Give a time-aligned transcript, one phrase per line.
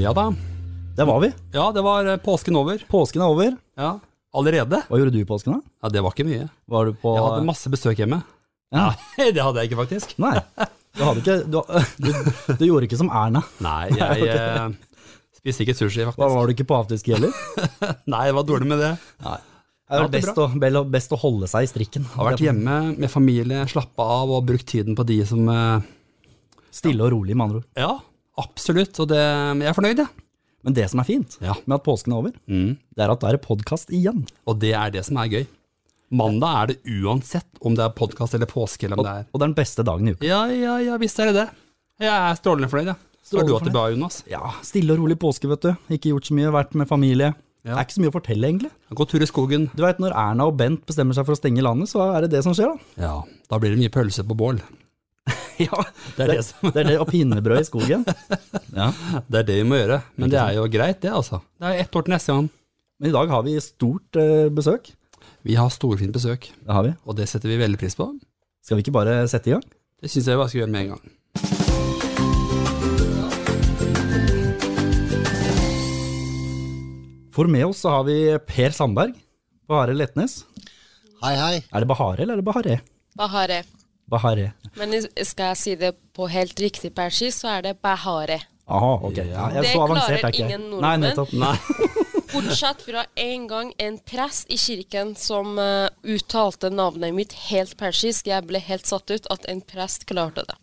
[0.00, 0.30] Ja da.
[0.96, 1.28] Det var vi.
[1.52, 2.80] Ja, det var eh, påsken over.
[2.88, 3.56] Påsken er over.
[3.76, 3.98] Ja,
[4.32, 4.82] allerede.
[4.88, 5.74] Hva gjorde du i påsken, da?
[5.84, 6.46] Ja, det var ikke mye.
[6.72, 8.22] Var du på Jeg hadde masse besøk hjemme.
[8.72, 8.86] Ja.
[9.18, 10.14] Nei, det hadde jeg ikke faktisk.
[10.22, 10.38] Nei.
[10.96, 11.60] Du, ikke, du,
[12.00, 12.10] du,
[12.56, 13.44] du gjorde ikke som Erna.
[13.60, 14.74] Nei, jeg okay.
[15.36, 16.36] spiste ikke sushi, Hva faktisk.
[16.38, 17.36] var du ikke på afterski heller?
[18.16, 18.90] Nei, det var dårlig med det.
[19.28, 19.38] Nei.
[19.90, 22.04] Det er er best, å, best å holde seg i strikken.
[22.06, 25.88] Jeg har vært hjemme med familie, slappa av og brukt tiden på de som eh,
[26.70, 27.66] Stille og rolig, med andre ord.
[27.74, 27.96] Ja,
[28.40, 28.98] absolutt.
[29.02, 30.26] Og det, jeg er fornøyd, jeg.
[30.66, 31.54] Men det som er fint Ja.
[31.64, 32.76] med at påsken er over, Mm.
[32.96, 34.26] det er at da er det podkast igjen.
[34.46, 35.46] Og det er det som er gøy.
[36.10, 39.26] Mandag er det uansett om det er podkast eller påske eller om Og, det er
[39.32, 40.26] og det er den beste dagen i uka.
[40.26, 41.48] Ja, ja, ja, visst er det det.
[42.00, 42.96] Jeg er strålende fornøyd, jeg.
[43.22, 44.24] Så har du hatt det bra, Jonas?
[44.26, 45.70] Ja, Stille og rolig påske, vet du.
[45.94, 47.34] Ikke gjort så mye, vært med familie.
[47.62, 47.76] Ja.
[47.76, 48.70] Det er ikke så mye å fortelle, egentlig.
[48.96, 49.70] Gå tur i skogen.
[49.76, 52.30] Du vet, Når Erna og Bent bestemmer seg for å stenge landet, så er det
[52.32, 53.02] det som skjer, da.
[53.04, 54.60] Ja, da blir det mye pølse på bål.
[55.66, 55.82] Ja,
[56.16, 58.04] Det er det, som, det er det, Og pinnebrød i skogen.
[58.80, 58.90] Ja.
[59.28, 60.00] det er det vi må gjøre.
[60.16, 61.40] Men det er jo greit, det, altså.
[61.60, 62.48] Det er ett år til neste gang.
[63.00, 64.92] Men i dag har vi stort eh, besøk.
[65.46, 66.94] Vi har storfint besøk, Det har vi.
[67.04, 68.08] og det setter vi veldig pris på.
[68.64, 69.64] Skal vi ikke bare sette i gang?
[70.00, 72.10] Det syns jeg vi bare skal gjøre med en gang.
[77.34, 78.16] For med oss så har vi
[78.46, 79.14] Per Sandberg.
[79.70, 80.40] Bahare Letnes.
[81.22, 81.56] Hei, hei.
[81.70, 82.78] Er det Bahare eller er det Bahare?
[83.16, 83.60] Bahare.
[84.10, 84.52] Bahare.
[84.78, 88.40] Men skal jeg si det på helt riktig persisk, så er det bahare.
[88.70, 89.16] Aha, ok.
[89.16, 91.32] Ja, Det klarer ingen ikke ingen Nei, nettopp.
[91.34, 91.56] Nei.
[92.32, 98.30] Bortsett fra en gang en prest i kirken som uh, uttalte navnet mitt helt persisk.
[98.30, 100.58] Jeg ble helt satt ut at en prest klarte det.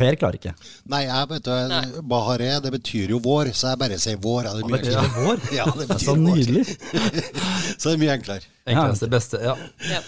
[0.00, 0.52] Per klarer ikke.
[0.88, 4.48] Nei, jeg vet du, Bahare, det betyr jo vår, så jeg bare sier vår.
[4.48, 5.42] er det, mye betyr det vår?
[5.58, 6.64] Ja, det Det betyr så nydelig.
[7.80, 8.48] Så det er mye enklere.
[8.68, 9.40] Enkleste, beste.
[9.44, 9.54] Ja.
[9.88, 10.00] Ja.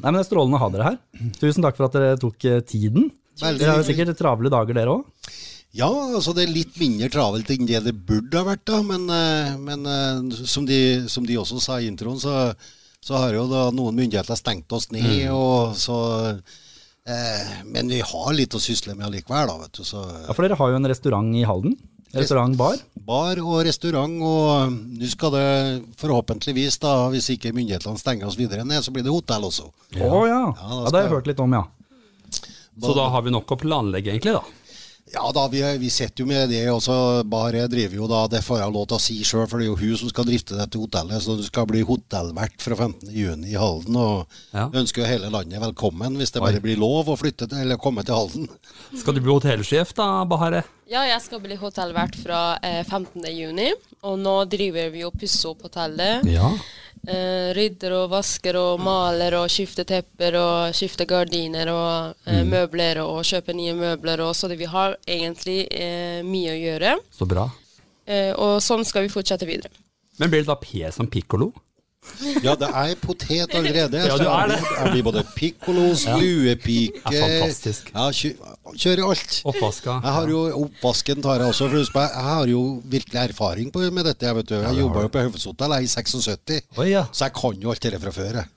[0.00, 0.98] Nei, men Det er strålende å ha dere her.
[1.38, 3.10] Tusen takk for at dere tok eh, tiden.
[3.40, 5.30] Veldig Dere har jo sikkert travle dager, dere òg.
[5.76, 8.80] Ja, altså det er litt mindre travelt enn det det burde ha vært, da.
[8.86, 10.80] Men, eh, men eh, som, de,
[11.10, 12.50] som de også sa i introen, så,
[12.98, 15.06] så har jo da noen myndigheter stengt oss ned.
[15.28, 15.36] Mm.
[15.36, 16.00] og så...
[17.10, 19.86] Eh, men vi har litt å sysle med allikevel, da, vet du.
[19.86, 21.78] Så Ja, for dere har jo en restaurant i Halden.
[22.10, 22.80] Restaurant-bar.
[23.06, 25.50] bar og restaurant, og nå skal det
[26.00, 29.68] forhåpentligvis, da, hvis ikke myndighetene stenger oss videre ned, så blir det hotell også.
[29.70, 30.08] Å ja.
[30.08, 30.40] Ja, ja.
[30.58, 31.66] ja Det har jeg hørt litt om, ja.
[32.80, 34.59] Så da har vi nok å planlegge, egentlig, da.
[35.12, 36.60] Ja da, vi, vi sitter jo med det.
[36.70, 39.66] også Bare driver jo da, Det får jeg lov til å si sjøl, for det
[39.66, 41.22] er jo hun som skal drifte dette hotellet.
[41.24, 43.96] Så du skal bli hotellvert fra 15.6 i Halden.
[43.96, 44.68] Og Ja.
[44.70, 48.04] ønsker jo hele landet velkommen, hvis det bare blir lov å flytte til, eller komme
[48.06, 48.48] til Halden.
[48.96, 50.62] Skal du bli hotellsjef, da, Bahare?
[50.90, 53.22] Ja, jeg skal bli hotellvert fra eh, 15.
[53.34, 53.72] juni,
[54.02, 56.24] og nå driver vi og pusser opp hotellet.
[56.26, 56.50] Ja.
[57.08, 62.50] Eh, rydder og vasker og maler og skifter tepper og skifter gardiner og eh, Mm.
[62.52, 66.92] møbler og kjøper nye møbler og så det vi har egentlig eh, mye å gjøre.
[67.16, 67.46] Så bra.
[68.06, 69.72] Eh, og sånn skal vi fortsette videre.
[70.18, 71.52] Men blir det da P som pikkolo?
[72.40, 74.00] Ja, det er potet allerede.
[74.00, 74.58] Ja, du er det.
[74.64, 77.90] Jeg blir både pikkolo, stuepike Ja, fantastisk.
[78.80, 79.36] Kjører alt.
[79.50, 79.98] Oppvaska?
[80.04, 81.68] Jeg har jo Oppvasken tar jeg også.
[81.92, 84.26] For jeg har jo virkelig erfaring på, med dette.
[84.30, 84.56] Jeg, vet du.
[84.56, 87.04] jeg jobba jo på Høvedshotell i 76, Oi, ja.
[87.12, 88.40] så jeg kan jo alt dette fra før.
[88.40, 88.48] jeg.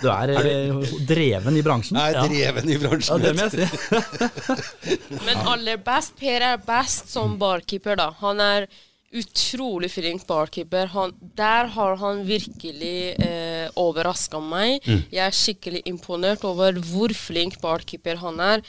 [0.00, 2.00] Du er eh, dreven i bransjen.
[2.00, 3.20] Jeg er dreven i bransjen.
[3.20, 5.16] Ja, det må jeg si.
[5.26, 8.12] Men aller best, Per er best som barkeeper, da.
[8.24, 8.70] Han er
[9.10, 10.86] utrolig flink barkeeper.
[10.94, 14.86] Han, der har han virkelig eh, overraska meg.
[15.10, 18.62] Jeg er skikkelig imponert over hvor flink barkeeper han er.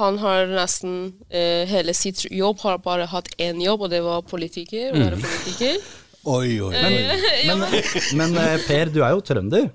[0.00, 0.96] Han har nesten
[1.28, 4.92] eh, hele sitt jobb har bare hatt én jobb, og det var politiker.
[4.96, 5.04] Mm.
[5.06, 5.78] være politiker.
[6.26, 6.94] Oi, oi, oi.
[7.46, 7.60] Men,
[8.18, 9.68] men eh, Per, du er jo trønder,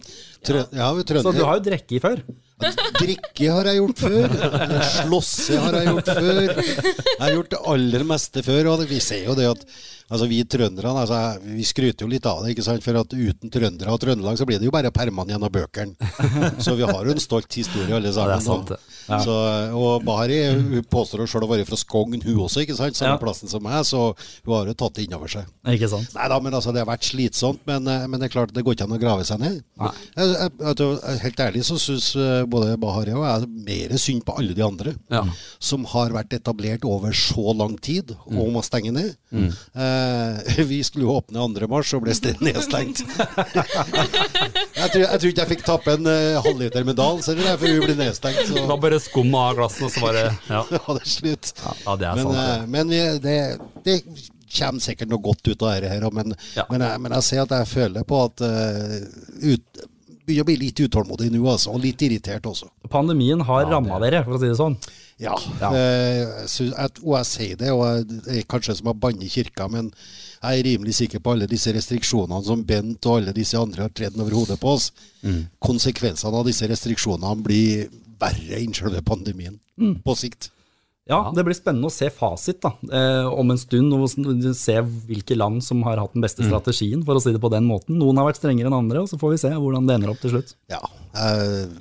[0.44, 1.24] Trø ja, vi trønder.
[1.24, 2.20] så du har jo drukket i før.
[3.00, 4.36] Drikke har jeg gjort før.
[4.98, 6.44] Slåsse har jeg gjort før.
[6.62, 8.72] Jeg har gjort det aller meste før.
[8.76, 9.66] Og vi ser jo det at
[10.12, 12.54] altså, vi trønderne altså, vi skryter jo litt av det.
[12.56, 12.84] ikke sant?
[12.86, 15.96] For at uten trøndere og Trøndelag så blir det jo bare permene gjennom bøkene.
[16.62, 18.34] Så vi har jo en stolt historie alle sammen.
[18.34, 18.78] Ja, det er sant, det.
[18.78, 19.36] og- Så,
[19.76, 22.96] og Bari hun påstår sjøl å være fra Skogn, hun også, ikke sant?
[22.96, 23.22] samme Ja.
[23.24, 23.82] plassen som meg.
[23.88, 24.14] Så
[24.46, 25.48] hun har jo tatt det innover seg.
[25.68, 26.12] Ikke sant?
[26.16, 27.60] Nei da, men altså, det har vært slitsomt.
[27.68, 29.64] Men, eh, men det er klart det går ikke an å grave seg ned.
[29.82, 32.12] Jeg, jeg, jeg, helt ærlig så syns
[32.52, 35.24] både Bahari og jeg mer synd på alle de andre Ja.
[35.64, 39.16] som har vært etablert over så lang tid og må stenge ned.
[39.32, 41.68] Eh, vi skulle jo åpne 2.
[41.72, 43.02] mars og ble st- nedstengt.
[44.76, 47.74] jeg, tror, jeg tror ikke jeg fikk tappe en uh, halvliter med Dals eller før
[47.78, 48.44] vi ble nedstengt.
[48.52, 51.54] Det var bare skum av glassene, og så var det Ja, ja, det er slutt.
[51.86, 52.38] ja det er Men, sant.
[52.38, 52.70] eh, det.
[52.76, 53.38] men vi, det,
[53.88, 53.98] det
[54.52, 56.08] kommer sikkert noe godt ut av dette her.
[56.12, 56.66] Men, Ja.
[56.72, 58.98] men, jeg, men jeg ser at jeg føler på at uh,
[59.54, 59.84] ut,
[60.26, 62.70] begynner å bli litt utålmodig nå, altså, og litt irritert også.
[62.92, 64.78] Pandemien har ramma dere, for å si det sånn.
[65.22, 65.36] Ja,
[65.70, 69.28] eh, synes, jeg, og jeg sier det, og jeg, det er kanskje som å banne
[69.28, 69.92] i kirka, men
[70.42, 73.94] jeg er rimelig sikker på alle disse restriksjonene som Bent og alle disse andre har
[73.94, 74.90] tredd over hodet på oss.
[75.62, 77.92] Konsekvensene av disse restriksjonene blir
[78.22, 79.60] verre enn selve pandemien
[80.02, 80.50] på sikt.
[81.10, 84.76] Ja, det blir spennende å se fasit da, eh, om en stund, og se
[85.10, 87.98] hvilke land som har hatt den beste strategien, for å si det på den måten.
[87.98, 90.22] Noen har vært strengere enn andre, og så får vi se hvordan det ender opp
[90.22, 90.54] til slutt.
[90.72, 90.80] Ja,
[91.18, 91.74] eh,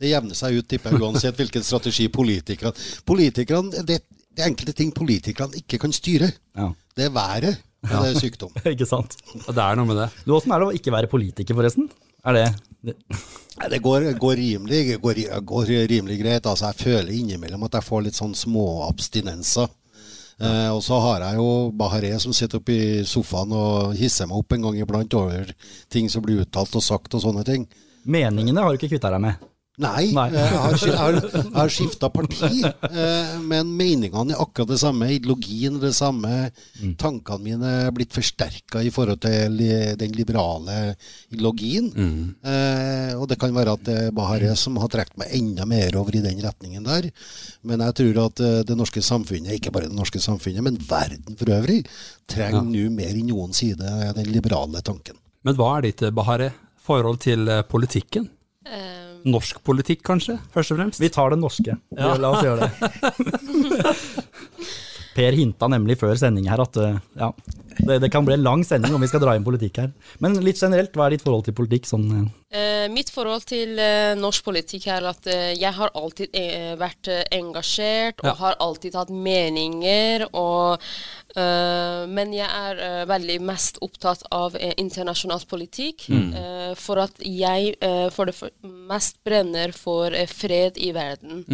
[0.00, 2.74] det jevner seg ut, tipper jeg, uansett hvilken strategi politikerne
[3.08, 4.00] Politikerne, det,
[4.36, 6.32] det er enkelte ting politikerne ikke kan styre.
[6.56, 8.56] Ja, Det er været, og det er sykdom.
[8.72, 9.16] ikke sant.
[9.46, 10.10] Det er noe med det.
[10.24, 11.90] Du, Åssen er det å ikke være politiker, forresten?
[12.26, 12.46] Er det,
[12.86, 16.46] det går, går, rimelig, går, går rimelig greit.
[16.46, 19.68] Altså, jeg føler innimellom at jeg får litt sånn små abstinenser.
[20.36, 24.42] Eh, og så har jeg jo Bahareh som sitter oppe i sofaen og hisser meg
[24.42, 25.52] opp en gang iblant over
[25.92, 27.64] ting som blir uttalt og sagt og sånne ting.
[28.04, 29.46] Meningene har du ikke kvitta deg med.
[29.82, 30.30] Nei, Nei.
[30.32, 32.62] jeg har, jeg har, skifta parti,
[33.02, 35.10] eh, men meningene er akkurat det samme.
[35.12, 36.32] Ideologien er det samme.
[37.00, 39.60] Tankene mine er blitt forsterka i forhold til
[40.00, 40.94] den liberale
[41.32, 41.92] ideologien.
[41.96, 42.24] Mm.
[43.16, 46.16] og det kan være at det er Bahareh som har trukket meg enda mer over
[46.16, 47.10] i den retningen der.
[47.66, 51.38] Men jeg tror at eh, det norske samfunnet, ikke bare det norske samfunnet, men verden
[51.38, 51.82] for øvrig,
[52.30, 55.18] trenger nå mer enn side den liberale tanken.
[55.46, 56.54] Men hva er ditt, Bahareh,
[56.86, 58.30] forhold til eh, politikken?
[58.66, 61.00] Eh, Norsk politikk, kanskje, først og fremst?
[61.02, 61.74] Vi tar det norske.
[61.98, 62.12] Ja.
[62.22, 63.94] La oss gjøre det.
[65.16, 67.30] Per hinta nemlig før sending her at eh, ja,
[67.78, 69.92] det, det kan bli en lang sending om vi skal dra inn politikk her.
[70.20, 71.88] Men litt generelt, hva er ditt forhold til politikk?
[71.88, 72.26] Sånn, eh,
[72.56, 77.10] Eh, mitt forhold til eh, norsk politikk er at eh, jeg har alltid eh, vært
[77.34, 78.34] engasjert og Ja.
[78.38, 80.24] har alltid hatt meninger.
[80.32, 80.78] Og,
[81.36, 86.06] eh, men jeg er eh, veldig mest opptatt av eh, internasjonal politikk.
[86.08, 91.44] eh, for at jeg eh, for det for mest brenner for eh, fred i verden.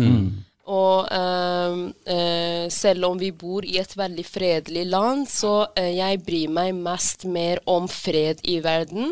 [0.71, 6.21] Og ehm, eh, selv om vi bor i et veldig fredelig land, så eh, jeg
[6.23, 9.11] bryr meg mest mer om fred i verden.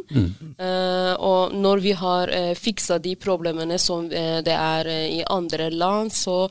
[0.61, 5.20] Eh, og når vi har uh, fiksa de problemene som eh, det er eh, i
[5.26, 6.44] andre land, så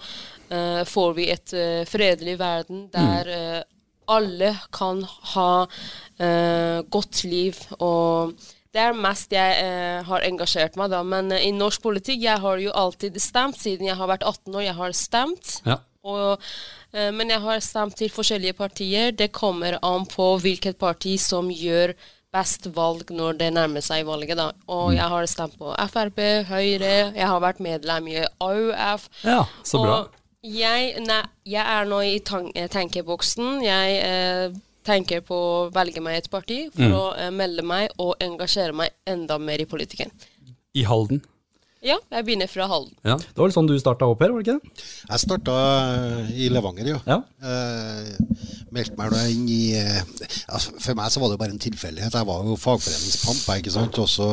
[0.50, 3.60] eh, får vi et eh, fredelig verden der eh,
[4.10, 5.04] alle kan
[5.36, 5.52] ha
[6.20, 7.56] eh, godt liv.
[7.80, 8.34] og
[8.76, 11.02] det er mest jeg eh, har engasjert meg, da.
[11.04, 13.58] Men eh, i norsk politikk jeg har jo alltid stemt.
[13.58, 15.56] Siden jeg har vært 18 år, jeg har stemt.
[15.66, 15.80] Ja.
[16.06, 16.46] Og,
[16.94, 19.12] eh, men jeg har stemt til forskjellige partier.
[19.12, 21.96] Det kommer an på hvilket parti som gjør
[22.30, 24.38] best valg når det nærmer seg valget.
[24.38, 24.52] da.
[24.70, 26.22] Og jeg har stemt på Frp,
[26.52, 29.10] Høyre, jeg har vært medlem i AUF.
[29.26, 30.00] Ja, så bra.
[30.06, 33.64] Og jeg, nei, jeg er nå i tan eh, tenkeboksen.
[33.66, 36.96] Jeg eh, tenker på å velge meg et parti for Mm.
[37.00, 40.12] å eh, melde meg og engasjere meg enda mer i politikken.
[40.76, 41.22] I Halden.
[41.82, 42.92] Ja, jeg begynner fra Halden.
[43.08, 43.14] Ja.
[43.16, 44.84] det var vel sånn du starta opp her, var det ikke det?
[45.14, 45.54] Jeg starta
[46.36, 46.98] i Levanger, ja.
[47.08, 47.20] Ja.
[47.40, 48.10] Eh,
[48.76, 50.02] meldte meg da inn i eh,
[50.52, 52.18] altså, For meg så var det jo bare en tilfeldighet.
[52.20, 53.98] Jeg var jo fagforeningspamp, ikke sant.
[54.04, 54.28] Og, så,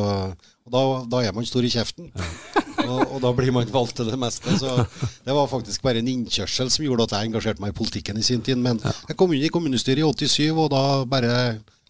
[0.67, 2.11] og da, da er man stor i kjeften.
[2.91, 4.57] og, og da blir man valgt til det meste.
[4.59, 4.73] Så
[5.23, 8.25] det var faktisk bare en innkjørsel som gjorde at jeg engasjerte meg i politikken i
[8.25, 8.59] sin tid.
[8.59, 11.33] Men jeg kom inn i kommunestyret i 87, og da bare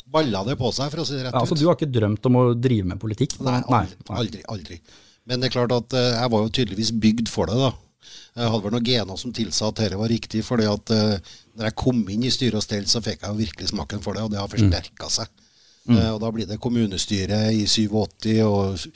[0.08, 2.30] balla det på seg, for å si det rett Ja, altså, du har ikke drømt
[2.30, 3.36] om å drive med politikk?
[3.44, 4.80] Nei, aldri, aldri, aldri.
[5.28, 7.74] Men det er klart at eh, jeg var jo tydeligvis bygd for det, da.
[8.38, 11.68] Jeg hadde vel noen gener som tilsa at dette var riktig, fordi at uh, når
[11.68, 14.24] jeg kom inn i styre og stell, så fikk jeg jo virkelig smaken for det,
[14.28, 15.32] og det har forsterka seg.
[15.88, 18.88] Eh, og da blir det kommunestyre i 87 og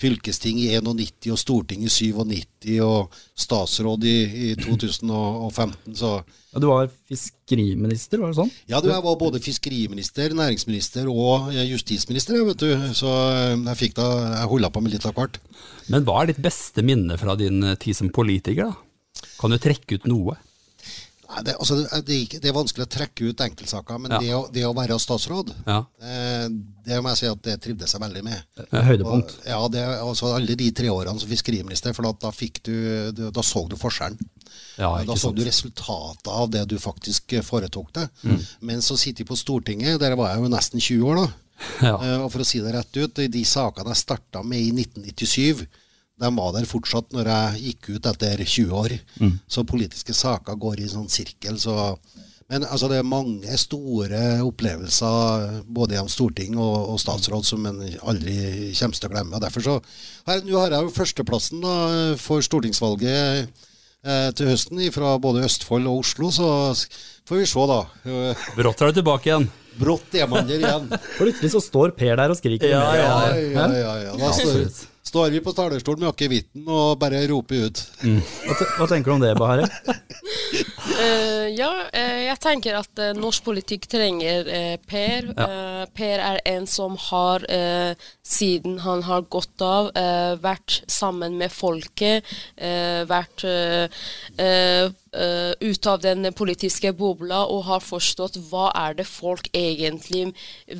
[0.00, 4.14] fylkesting i 91 og storting i 97 og statsråd i,
[4.50, 6.12] i 2015, så
[6.50, 8.50] Ja, du var fiskeriminister, var det sånn?
[8.66, 12.70] ja, du, jeg var både fiskeriminister, næringsminister og eh, justisminister, vet du.
[12.96, 14.08] Så eh, jeg fikk da,
[14.40, 15.38] jeg holda på med litt av hvert.
[15.92, 19.28] Men hva er ditt beste minne fra din tid som politiker, da?
[19.40, 20.34] Kan du trekke ut noe?
[21.30, 24.18] Nei, det, altså, det, det er vanskelig å trekke ut enkeltsaker, men Ja.
[24.18, 25.76] det, å, det å være statsråd, Ja.
[26.02, 26.48] eh,
[26.86, 28.40] det må jeg si at det trivdes jeg veldig med.
[28.58, 29.36] Eh, Høydepunkt.
[29.38, 32.74] Og, ja, det, altså Alle de tre årene som fiskeriminister, for da, fikk du,
[33.14, 34.18] du, da så du forskjellen.
[34.80, 35.36] Ja, da så sant.
[35.38, 38.08] du resultatet av det du faktisk eh, foretok deg.
[38.26, 38.40] Mm.
[38.66, 41.28] Men så sitter jeg på Stortinget, der var jeg jo nesten 20 år, da.
[41.84, 41.94] Ja.
[42.00, 45.66] Eh, og for å si det rett ut, de sakene jeg starta med i 1997,
[46.20, 48.96] de var der fortsatt når jeg gikk ut etter 20 år.
[49.22, 49.38] Mm.
[49.48, 51.56] Så politiske saker går i sånn sirkel.
[51.60, 51.76] Så.
[52.50, 57.80] Men altså, det er mange store opplevelser både gjennom storting og, og statsråd som en
[58.02, 58.36] aldri
[58.76, 59.38] kommer til å glemme.
[59.38, 59.78] Og derfor så
[60.28, 61.74] her, Nå har jeg jo førsteplassen da,
[62.20, 63.48] for stortingsvalget
[64.04, 66.50] eh, til høsten fra både Østfold og Oslo, så
[67.30, 67.80] får vi se, da.
[68.58, 69.48] Brått er du tilbake igjen.
[69.80, 70.88] Brått er man der igjen.
[71.20, 72.72] Plutselig så står Per der og skriker.
[72.74, 74.16] Ja, ja, Ja, ja, ja, ja.
[74.20, 74.66] Da står,
[75.10, 77.82] står vi på talerstolen med akevitten og bare roper ut.
[78.00, 79.66] Hva, hva tenker du om det, Bahareh?
[80.94, 84.46] uh, ja, uh, jeg tenker at uh, norsk politikk trenger
[84.90, 85.30] Per.
[85.50, 91.38] Eh, per er en som har, eh, siden han har gått av, eh, vært sammen
[91.38, 92.24] med folket,
[92.56, 93.44] eh, vært
[95.12, 100.30] eh, ut av den politiske bobla og har forstått hva er det folk egentlig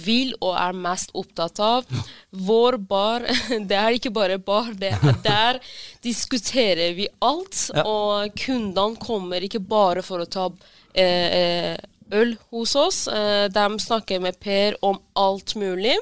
[0.07, 1.89] vil og er mest opptatt av.
[2.31, 3.27] Vår bar,
[3.71, 5.61] det er ikke bare bar, det er der
[6.05, 7.69] diskuterer vi alt.
[7.75, 7.85] Ja.
[7.85, 11.77] Og kundene kommer ikke bare for å ta uh,
[12.11, 13.05] øl hos oss.
[13.55, 15.95] De snakker med Per om alt mulig.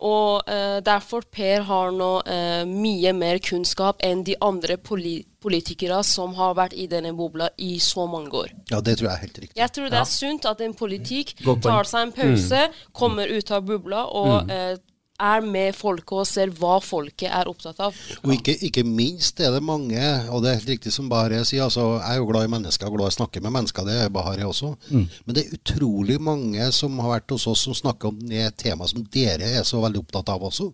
[0.00, 6.02] Og eh, derfor Per har nå eh, mye mer kunnskap enn de andre poli politikere
[6.04, 8.52] som har vært i denne bobla i så mange år.
[8.70, 9.56] Ja, det tror jeg er helt riktig.
[9.60, 12.66] Jeg tror det er sunt at en politikk tar seg en pause,
[12.96, 14.74] kommer ut av bobla og eh,
[15.20, 17.96] er med folket og ser hva folket er opptatt av.
[18.24, 20.00] Og ikke, ikke minst er det mange,
[20.32, 22.92] og det er helt riktig som Bahareh sier, altså, jeg er jo glad i mennesker,
[22.94, 24.72] glad i å snakke med mennesker, det er Bahareh også.
[24.90, 28.94] Men det er utrolig mange som har vært hos oss som snakker om det temaet
[28.94, 30.70] som dere er så veldig opptatt av også.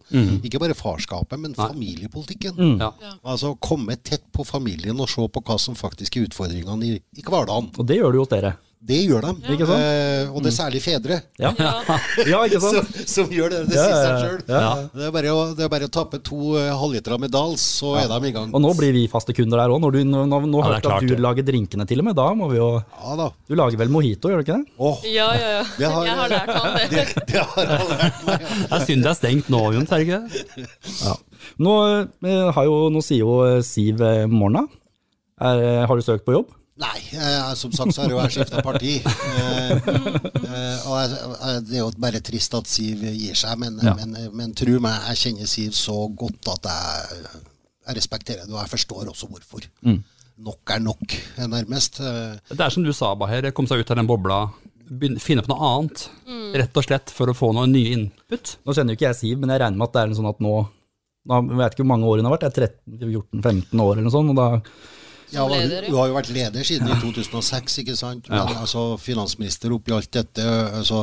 [0.47, 2.79] Ikke bare farskapet, men familiepolitikken.
[2.81, 2.93] Ja.
[3.27, 7.27] Altså komme tett på familien og se på hva som faktisk er utfordringene i, i
[7.27, 7.73] hverdagen.
[7.77, 8.57] Og det gjør du hos dere.
[8.87, 9.31] Det gjør de.
[9.43, 9.77] Ja.
[9.77, 11.17] Eh, og det er særlig fedre.
[11.43, 13.09] Ja, ja ikke Som, sant?
[13.11, 13.61] som gjør det.
[13.71, 14.37] Det sier seg sjøl.
[14.47, 17.97] Det, er bare å- det er bare å tappe to uh, halvlitere med Dals, så
[17.99, 18.53] er de i gang.
[18.55, 19.81] Og nå blir vi faste kunder der òg.
[19.83, 22.17] Når du, nå, nå, nå Ja, hørte klart at du lager drinkene til og med.
[22.21, 23.27] Da må vi jo Ja da.
[23.51, 24.75] Du lager vel mojito, gjør du ikke det?
[24.79, 25.03] Oh.
[25.11, 25.65] Ja, ja, ja.
[25.81, 26.87] Det har- jeg har lært han det.
[26.95, 28.47] det, det har han lært meg.
[28.47, 30.21] Det er synd det er stengt nå, Jon Terje.
[31.03, 31.17] Ja.
[31.63, 31.75] Nå,
[32.23, 34.01] eh, jo, nå sier jo eh, Siv
[34.31, 34.63] Morna
[35.41, 36.55] er, Har du søkt på jobb?
[36.77, 38.99] Nei, eh, som sagt så har jo jeg skifta parti.
[39.01, 43.79] Eh, eh, og jeg, jeg, det er jo bare trist at Siv gir seg, men,
[43.83, 43.95] Ja.
[43.97, 47.31] men, men tro meg, jeg kjenner Siv så godt at jeg,
[47.89, 49.65] jeg respekterer det, og jeg forstår også hvorfor.
[50.37, 51.17] Nok er nok,
[51.49, 52.01] nærmest.
[52.05, 54.43] Eh, Det er som du sa, Baher, komme seg ut av den bobla,
[54.87, 56.09] begynne- finne på noe annet.
[56.61, 58.59] Rett og slett for å få noen nye input.
[58.69, 60.29] Nå kjenner jo ikke jeg Siv, men jeg regner med at det er en sånn
[60.29, 60.59] at nå
[61.27, 64.05] nå jeg vet ikke hvor mange år hun har vært, det er 13-14-15 år eller
[64.07, 64.31] noe sånt.
[64.31, 64.61] og da
[65.33, 65.91] Ja, hun, leder, ja.
[65.91, 68.29] hun har jo vært leder siden i 2006, ikke sant?
[68.31, 70.45] Men altså, finansminister oppi alt dette.
[70.79, 71.03] Altså,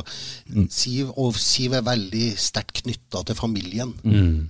[0.71, 3.91] Siv, og Siv er veldig sterkt knytta til familien.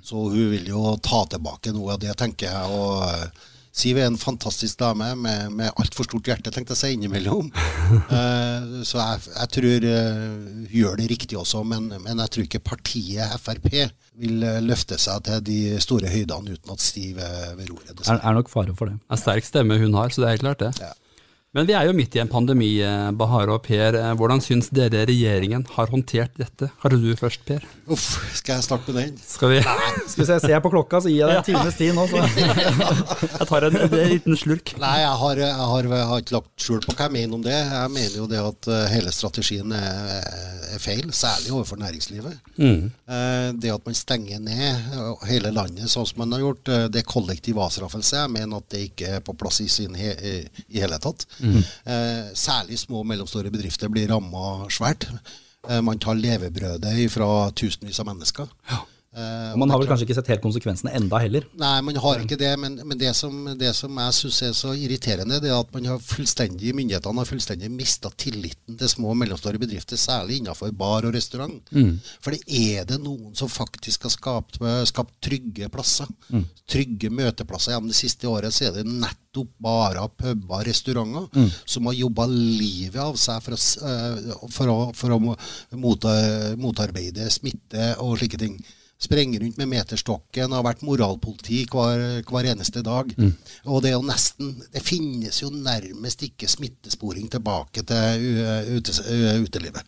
[0.06, 2.78] Så hun vil jo ta tilbake noe av det, tenker jeg.
[2.78, 6.82] og eh, Siv er en fantastisk dame med, med altfor stort hjerte, tenkte jeg å
[6.84, 7.48] si innimellom.
[8.12, 12.46] uh, så jeg, jeg tror eh, hun gjør det riktig også, men, men jeg tror
[12.46, 13.66] ikke partiet Frp
[14.22, 17.96] vil eh, løfte seg til de store høydene uten at Siv er ved roret.
[17.98, 19.00] Det er, er nok fare for det.
[19.02, 20.74] Det En sterk stemme hun har, så det er helt klart det.
[20.84, 20.94] Ja.
[21.54, 23.94] Men vi er jo midt i en pandemi, eh, Bahar og Per.
[23.94, 26.72] Eh, Hvordan syns dere regjeringen har håndtert dette?
[26.82, 27.62] Har du først, Per?
[27.94, 28.08] Uff,
[28.40, 29.20] skal jeg starte med den?
[29.22, 31.78] Skal vi Skal vi se, ser jeg på klokka, så gir jeg deg en times
[31.78, 32.08] tid nå.
[32.10, 32.24] Så.
[33.44, 34.72] Jeg tar en, en liten slurk.
[34.82, 37.44] Nei, jeg har, jeg har, jeg har ikke lagt skjul på hva jeg mener om
[37.46, 37.56] det.
[37.56, 40.10] Jeg mener jo det at eh, hele strategien er,
[40.74, 42.40] er feil, særlig overfor næringslivet.
[42.58, 42.90] Mm.
[43.62, 44.94] Det at man stenger ned
[45.30, 48.24] hele landet sånn som man har gjort, det er kollektiv avstraffelse.
[48.24, 50.34] Jeg mener at det ikke er på plass i sin he i
[50.74, 51.26] i hele tatt.
[51.44, 55.08] Eh, Særlig små og mellomstore bedrifter blir ramma svært.
[55.70, 58.48] Eh, Man tar levebrødet fra tusenvis av mennesker.
[58.72, 58.82] Eh,
[59.54, 61.44] Og man har vel kanskje ikke sett helt konsekvensene enda heller.
[61.62, 62.50] Nei, man har ikke det.
[62.60, 65.86] Men, men det, som, det som jeg syns er så irriterende, det er at man
[65.92, 71.06] har fullstendig, myndighetene har fullstendig mista tilliten til små og mellomstore bedrifter, særlig innenfor bar
[71.06, 71.62] og restaurant.
[72.26, 74.58] For det er det noen som faktisk har skapt,
[74.90, 76.10] skapt trygge plasser.
[76.74, 77.76] Trygge møteplasser.
[77.76, 81.28] Gjennom det siste året så er det nettopp barer, puber, restauranter
[81.70, 85.38] som har jobba livet av seg for å, eh, for å, for å mo-
[86.58, 88.58] motarbeide smitte og slike ting
[89.04, 93.12] sprenger rundt med meterstokken, har vært moralpoliti hver, hver eneste dag.
[93.68, 98.28] Og det er jo nesten Det finnes jo nærmest ikke smittesporing tilbake til
[98.78, 98.96] ute,
[99.44, 99.84] utelivet.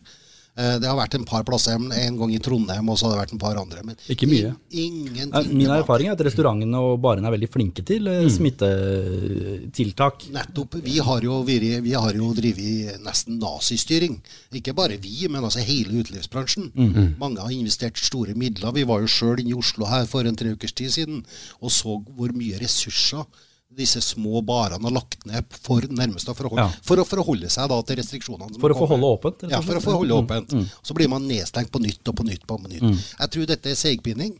[0.56, 3.22] Eh, Det har vært en par plasser, en gang i Trondheim, og så har det
[3.24, 3.82] vært en par andre.
[3.84, 4.54] Men Ikke mye.
[4.72, 8.30] Min erfaring er at restaurantene og barene er veldig flinke til mm.
[8.38, 10.28] smittetiltak.
[10.32, 10.78] Nettopp.
[10.84, 14.20] Vi har jo, vi har jo drevet nesten nazistyring.
[14.56, 16.72] Ikke bare vi, men altså hele utelivsbransjen.
[17.20, 18.72] Mange har investert store midler.
[18.72, 21.24] Vi var jo sjøl inne i Oslo her for en tre ukers tid siden
[21.60, 23.26] og så hvor mye ressurser
[23.76, 26.70] disse små barene har lagt ned for nærmest for, å holde, Ja.
[26.82, 28.58] for å forholde seg da til restriksjonene.
[28.60, 29.44] For å forholde åpent.
[29.50, 30.70] Ja, for å forholde holde åpent.
[30.82, 32.46] Så blir man nedstengt på nytt og på nytt.
[32.46, 32.82] på nytt.
[33.20, 34.34] Jeg tror dette er seigpining.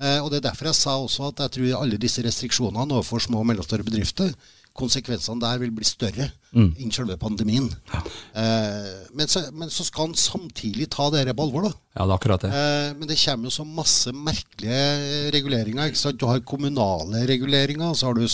[0.00, 3.20] Eh, og Det er derfor jeg sa også at jeg tror alle disse restriksjonene overfor
[3.22, 4.34] små og mellomstore bedrifter
[4.74, 7.66] konsekvensene der vil bli større enn selve pandemien.
[7.90, 11.72] Eh, men, så, men så skal han samtidig ta dette på alvor, da.
[11.94, 12.50] Ja, det er akkurat det.
[12.54, 15.90] Eh, men det kommer jo så masse merkelige reguleringer.
[15.90, 16.18] ikke sant?
[16.20, 18.26] Du har kommunale reguleringer, så har du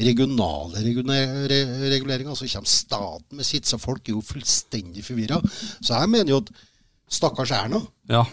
[0.00, 5.40] regionale reguleringer, så kommer staten med sitt, så folk er jo fullstendig forvirra.
[5.80, 6.52] Så jeg mener jo at
[7.12, 8.24] stakkars Erna, Ja.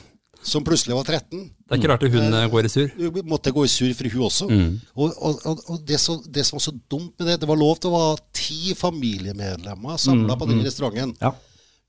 [0.46, 2.90] Som plutselig var 13 Det er ikke rart hun eh, går i sur.
[2.96, 4.48] hun måtte gå i sur for hun også.
[4.96, 7.60] Og, og, og, og det, så, det som var så dumt med det, det var
[7.60, 11.16] lov til å ha ti familiemedlemmer samla på den restauranten.
[11.22, 11.34] Ja.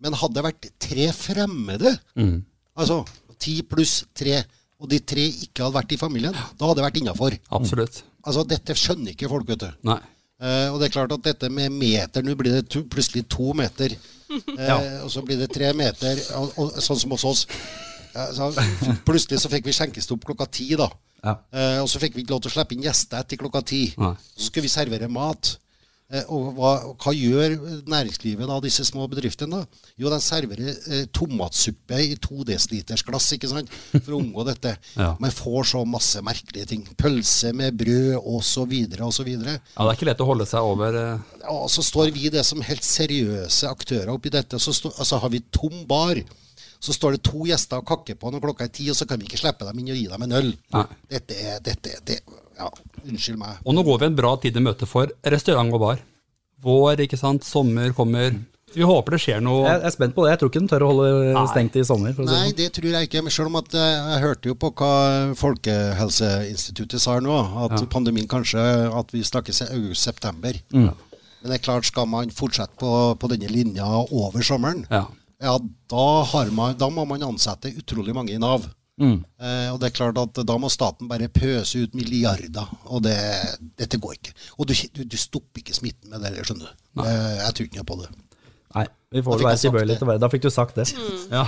[0.00, 1.95] Men hadde det vært tre fremmede,
[2.75, 3.02] altså
[3.40, 4.42] ti pluss tre,
[4.80, 7.37] og de tre ikke hadde vært i familien, da hadde det vært innafor.
[7.57, 8.02] Absolutt.
[8.25, 9.69] Altså, dette skjønner ikke folk, vet du.
[9.88, 10.00] Nei.
[10.40, 13.52] Uh, og det er klart at dette med meter, nå blir det to, plutselig to
[13.57, 13.97] meter.
[14.30, 17.40] Eh, Og så blir det tre meter, og, og, sånn som hos oss.
[18.12, 18.50] Så
[19.06, 20.90] plutselig så fikk vi skjenkestopp klokka ti, da.
[21.24, 21.36] Ja.
[21.52, 23.82] Eh, og så fikk vi ikke lov til å slippe inn gjester etter klokka ti.
[24.00, 24.14] Nei.
[24.34, 25.56] Så skulle vi servere mat.
[26.10, 27.52] Eh, og hva, hva gjør
[27.86, 29.60] næringslivet da, disse små bedriftene?
[29.60, 29.90] da?
[30.00, 33.70] Jo, de serverer eh, tomatsuppe i to desiliters glass ikke sant?
[33.92, 34.74] for å omgå dette.
[35.00, 35.12] Ja.
[35.22, 36.82] Man får så masse merkelige ting.
[36.98, 38.72] Pølse med brød osv.
[39.06, 39.28] osv.
[39.30, 42.42] Ja, det er ikke lett å holde seg over eh, Og så står vi det
[42.44, 44.58] som helt seriøse aktører oppi dette.
[44.60, 46.18] Så stå, altså har vi tom bar.
[46.80, 49.20] Så står det to gjester og kakker på når klokka er ti, og så kan
[49.20, 50.52] vi ikke slippe dem inn og gi dem en øl.
[50.72, 50.84] Nei.
[51.12, 52.20] Dette er dette, det,
[52.60, 52.68] Ja,
[53.04, 53.58] unnskyld meg.
[53.64, 56.00] Og nå går vi en bra tid i møte for restaurant og bar.
[56.64, 57.44] Vår, ikke sant.
[57.49, 58.34] Sommer kommer.
[58.70, 59.64] Vi håper det skjer noe.
[59.66, 60.30] Jeg er spent på det.
[60.34, 61.44] Jeg tror ikke den tør å holde Nei.
[61.50, 62.12] stengt i sommer.
[62.14, 62.56] For å si Nei, sånn.
[62.60, 63.22] det tror jeg ikke.
[63.26, 64.90] Men selv om at eh, jeg hørte jo på hva
[65.40, 68.60] Folkehelseinstituttet sa nå, at pandemien kanskje
[68.94, 70.60] at vi snakkes i august-september.
[70.72, 70.90] Mm.
[71.40, 75.06] Men det er klart, skal man fortsette på, på denne linja over sommeren, Ja.
[75.40, 75.54] Ja,
[75.90, 78.68] da, har man, da må man ansette utrolig mange i Nav.
[79.00, 79.23] Mm.
[79.40, 83.16] Eh, og det er klart at da må staten bare pøse ut milliarder, og det,
[83.80, 84.35] dette går ikke.
[84.59, 87.04] Og du, du, du stopper ikke smitten med det, skjønner du.
[87.06, 88.11] Eh, jeg tror ikke noe på det.
[88.70, 90.87] Nei, vi får være tilbøyelige til å være Da fikk du sagt det.
[91.37, 91.42] ja.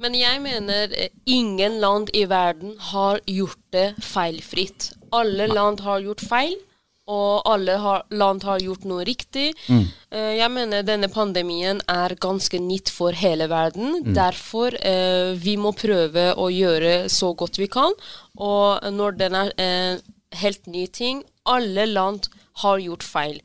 [0.00, 4.92] Men jeg mener eh, ingen land i verden har gjort det feilfritt.
[5.16, 6.54] Alle land har gjort feil,
[7.10, 9.48] og alle har, land har gjort noe riktig.
[10.10, 14.00] Eh, jeg mener denne pandemien er ganske nytt for hele verden.
[14.16, 17.96] Derfor eh, vi må prøve å gjøre så godt vi kan.
[18.38, 20.04] Og når den er en
[20.40, 22.30] helt ny ting, alle land
[22.62, 23.40] har gjort feil.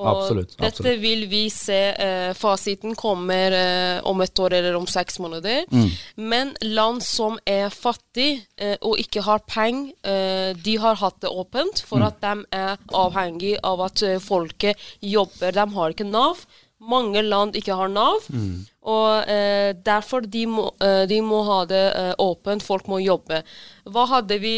[0.00, 1.00] Og Absolutt, dette absolutt.
[1.02, 5.66] vil vi se eh, Fasiten kommer eh, om et år eller om seks måneder.
[5.68, 5.90] Mm.
[6.30, 11.28] Men land som er fattige eh, og ikke har penger, eh, de har hatt det
[11.28, 12.06] åpent for Mm.
[12.08, 15.52] at de er avhengig av at eh, folket jobber.
[15.52, 16.46] De har ikke Nav.
[16.80, 18.24] Mange land ikke har Nav.
[18.32, 18.64] Mm.
[18.88, 21.84] Og eh, derfor de må, de må ha det
[22.18, 22.64] åpent.
[22.64, 23.42] Folk må jobbe.
[23.84, 24.54] Hva hadde vi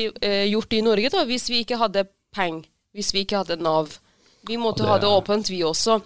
[0.52, 2.68] gjort i Norge da hvis vi ikke hadde penger?
[2.94, 3.98] Hvis vi ikke hadde Nav?
[4.48, 6.00] Vi måtte ha det åpent, vi også.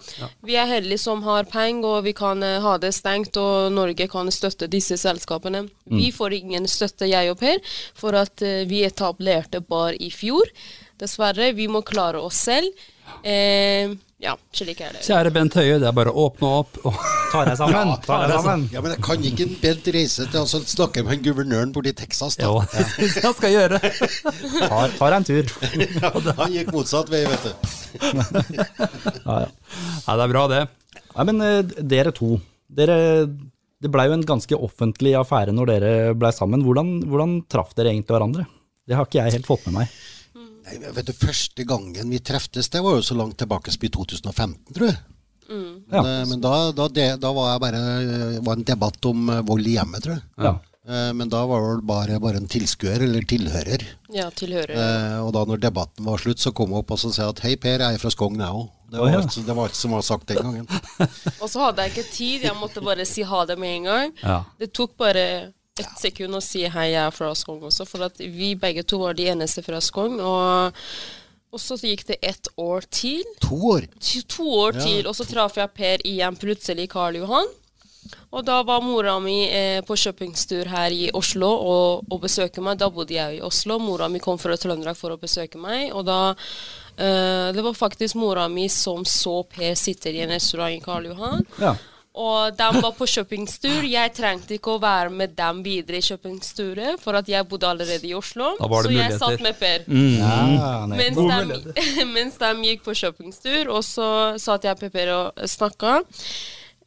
[0.45, 4.07] Vi er heldige som har penger, og vi kan eh, ha det stengt, og Norge
[4.11, 5.65] kan støtte disse selskapene.
[5.89, 7.63] Vi får ingen støtte, jeg og Per,
[7.97, 10.51] for at eh, vi etablerte bar i fjor.
[11.01, 11.51] Dessverre.
[11.57, 12.85] Vi må klare oss selv.
[13.23, 15.03] Eh, ja, slik er det.
[15.05, 16.77] Kjære Bent Høie, det er bare å åpne opp.
[16.89, 16.95] Og
[17.31, 17.91] Ta deg sammen.
[18.05, 18.63] Ta deg sammen.
[18.73, 21.93] Ja, men jeg kan ikke en Bent reise til og så snakke med guvernøren borti
[21.99, 22.47] Texas, da.
[22.47, 23.81] jo, det syns jeg han skal gjøre.
[24.71, 25.53] Tar, tar en tur.
[26.39, 27.53] Han gikk motsatt vei, vet du.
[28.57, 29.47] Ja, ja.
[30.07, 30.63] Ja, det er bra, det.
[31.17, 32.37] Nei, men eh, dere to.
[32.77, 36.63] Dere, det blei jo en ganske offentlig affære når dere blei sammen.
[36.65, 38.47] Hvordan, hvordan traff dere egentlig hverandre?
[38.87, 39.97] Det har ikke jeg helt fått med meg.
[40.67, 43.89] Nei, vet du, Første gangen vi treftes, det var jo så langt tilbake som i
[43.93, 44.97] 2015, tror jeg.
[45.47, 46.01] Ja.
[46.03, 49.29] Men, eh, men da, da, det, da var jeg bare eh, var en debatt om
[49.31, 50.25] eh, vold i hjemmet, tror jeg.
[50.43, 50.55] Ja.
[50.87, 53.81] Eh, Men da var det bare, bare en tilskuer, eller tilhører.
[54.15, 54.75] Ja, tilhører.
[54.75, 57.55] Eh, og da når debatten var slutt, så kom hun opp og sa at hei,
[57.59, 58.69] Per, jeg er fra Skogn, jeg òg.
[58.91, 60.67] Det, var alt- det var alt som var sagt den gangen.
[61.43, 64.13] Og så hadde jeg ikke tid, jeg måtte bare si ha det med en gang.
[64.23, 64.37] Ja.
[64.63, 65.25] Det tok bare
[65.83, 69.01] ett sekund å si hei, jeg er fra Skogn også, for at vi begge to
[69.03, 70.19] var de eneste fra Skogn.
[70.23, 70.81] Og,
[71.53, 73.23] og så gikk det ett år til.
[73.45, 73.87] To år.
[74.09, 77.55] To to år til, og så traff jeg Per igjen plutselig i Karl Johan.
[78.31, 82.79] Og da var mora mi eh, på shoppingtur her i Oslo og, og besøke meg.
[82.79, 83.79] Da bodde jeg i Oslo.
[83.83, 85.93] Mora mi kom fra Trøndelag for å besøke meg.
[85.95, 90.75] Og da eh, Det var faktisk mora mi som så Per sitter i en restaurant
[90.75, 91.47] i Karl Johan.
[91.61, 91.75] Ja.
[92.17, 93.85] Og de var på shoppingtur.
[93.85, 98.09] Jeg trengte ikke å være med dem videre i shoppingsturet, for at jeg bodde allerede
[98.09, 98.55] i Oslo.
[98.57, 99.85] Da var det så jeg satt med Per.
[100.17, 104.09] Ja, Mens de, mens de gikk på shoppingstur, og så
[104.41, 105.99] satt jeg med Per og snakka.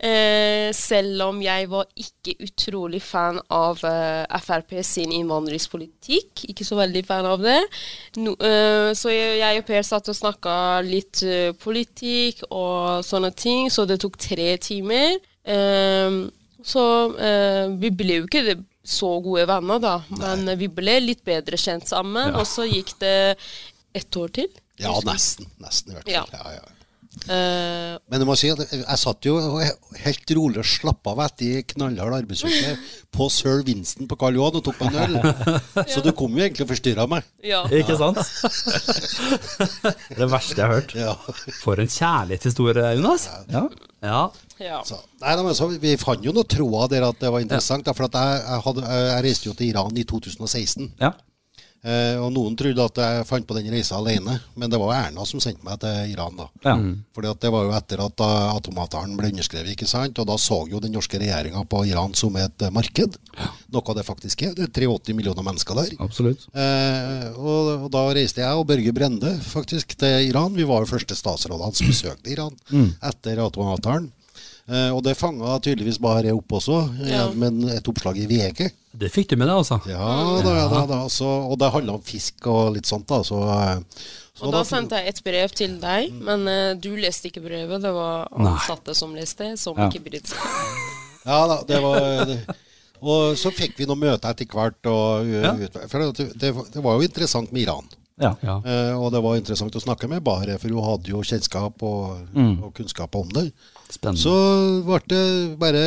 [0.00, 6.46] Eh, selv om jeg var ikke utrolig fan av eh, Frp sin innvandringspolitikk.
[6.48, 7.58] Ikke så veldig fan av det.
[8.16, 10.54] No, eh, så jeg, jeg og Per satt og snakka
[10.86, 15.18] litt eh, politikk og sånne ting, så det tok tre timer.
[15.44, 16.16] Eh,
[16.64, 16.86] så
[17.20, 18.56] eh, vi ble jo ikke
[18.90, 22.32] så gode venner, da, men vi ble litt bedre kjent sammen.
[22.40, 23.36] Og så gikk det
[24.00, 24.48] ett år til.
[24.80, 25.44] Ja, nesten.
[25.60, 26.24] Nesten, i hvert Ja.
[26.24, 26.40] fall.
[26.40, 26.76] Ja, ja.
[27.28, 29.35] Eh, Men jeg må si at jeg satt jo
[30.00, 32.72] helt rolig og slappa av etter knallhard arbeidsuke
[33.12, 35.35] på Sir Winston på Karl Johan og tok meg en øl.
[35.92, 37.28] Så du kom jo egentlig og forstyrra meg.
[37.44, 37.61] ja.
[37.68, 38.18] Ikke sant?
[40.18, 40.94] det verste jeg har hørt.
[40.96, 41.14] Ja.
[41.61, 43.28] For en kjærlighetshistorie, Jonas.
[43.52, 43.66] Ja.
[44.00, 44.20] Ja.
[44.62, 44.80] ja.
[44.88, 47.85] Så, nei, men så, vi fant jo noen tråder der at det var interessant.
[47.87, 50.94] Da, for at jeg, jeg, hadde, jeg reiste jo til Iran i 2016.
[51.02, 51.12] ja.
[51.80, 55.24] Eh, og noen trodde at jeg fant på den reisa alene, men det var Erna
[55.28, 56.36] som sendte meg til Iran.
[56.36, 56.48] da.
[56.66, 56.76] ja.
[57.16, 60.18] Fordi at Det var jo etter at uh, atomavtalen ble underskrevet, ikke sant?
[60.20, 63.16] og da så jo den norske regjeringa på Iran som et marked, marked.
[63.72, 64.54] Noe det faktisk er.
[64.56, 65.94] Det er 83 millioner mennesker der.
[66.04, 66.46] Absolutt.
[66.52, 70.54] Eh, og, og da reiste jeg og Børge Brende faktisk til Iran.
[70.56, 72.56] Vi var jo første statsrådene som besøkte Iran
[73.10, 74.10] etter atomavtalen.
[74.68, 77.28] Eh, og det fanga tydeligvis bare opp også, Ja.
[77.34, 78.70] med et oppslag i VG.
[78.96, 79.80] Det fikk du med deg, altså.
[79.88, 81.00] Ja da, ja, da, da.
[81.08, 83.22] Så, og det handla om fisk og litt sånt, da.
[83.22, 83.80] Så, eh,
[84.34, 87.80] så Og da sendte jeg et brev til deg, men eh, du leste ikke brevet.
[87.82, 89.88] Det var ansatte som leste, som Ja.
[89.88, 90.38] ikke brydde seg.
[91.26, 92.38] Ja da, det var det.
[93.02, 94.86] Og så fikk vi noen møter etter hvert.
[94.88, 95.52] Og, Ja.
[95.52, 97.84] ut- for det, det, det var jo interessant med Iran.
[98.20, 98.34] Ja.
[98.42, 98.56] Ja.
[98.64, 102.26] Eh, og det var interessant å snakke med Bare, for hun hadde jo kjennskap og,
[102.36, 103.52] og kunnskap om det.
[103.90, 104.22] Spennende.
[104.22, 104.35] Så
[104.87, 105.81] ble det bare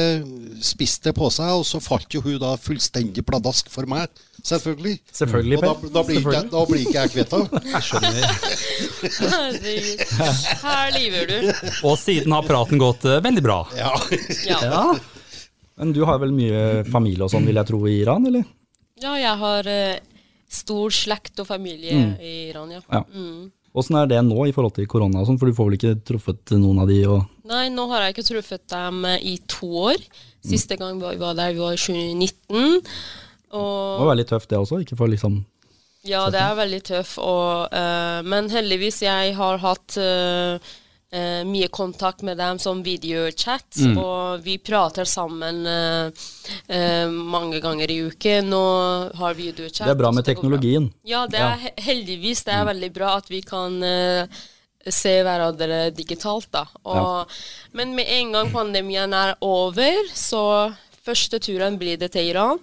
[0.63, 4.11] spist det på seg, og så falt jo hun da fullstendig pladask for meg,
[4.43, 4.97] selvfølgelig.
[5.15, 7.47] Selvfølgelig, Og da, da, blir ikke, jeg- da blir ikke jeg kvitt henne.
[9.23, 10.03] Herregud.
[10.63, 11.37] Her lyver du.
[11.87, 13.59] Og siden har praten gått eh, veldig bra.
[13.77, 13.93] Ja.
[14.47, 14.59] Ja.
[14.67, 14.83] Ja.
[15.79, 18.43] Men du har vel mye familie og sånn, vil jeg tro, i Iran, eller?
[19.03, 19.97] ja, jeg har eh,
[20.53, 22.79] stor slekt og familie i Iran, ja.
[22.93, 23.01] Ja.
[23.09, 23.49] Mm.
[23.73, 25.95] Åssen er det nå i forhold til korona og sånn, for du får vel ikke
[26.05, 26.99] truffet noen av de
[27.49, 30.03] Nei, nå har jeg ikke truffet dem eh, i to år.
[30.43, 32.77] Siste gang vi var der, vi var i 2019.
[33.53, 35.41] Det må være litt tøft det også, ikke for liksom
[36.03, 40.73] ja, det er veldig tøft, Og, eh, men heldigvis, jeg har hatt eh,
[41.13, 46.25] eh, mye kontakt med dem som videochat, og vi prater sammen eh,
[46.67, 48.49] eh, mange ganger i uken.
[48.53, 48.63] Nå
[49.19, 49.85] har vi videochat.
[49.85, 50.89] Det er bra med teknologien.
[50.89, 51.11] bra.
[51.13, 51.75] Ja, det er ja.
[51.91, 54.41] heldigvis det er veldig bra at vi kan eh,
[54.89, 56.65] se hverandre digitalt, da.
[56.83, 57.35] Og,
[57.71, 60.73] Men med en gang pandemien er over, så
[61.03, 62.59] første turen blir det til Iran.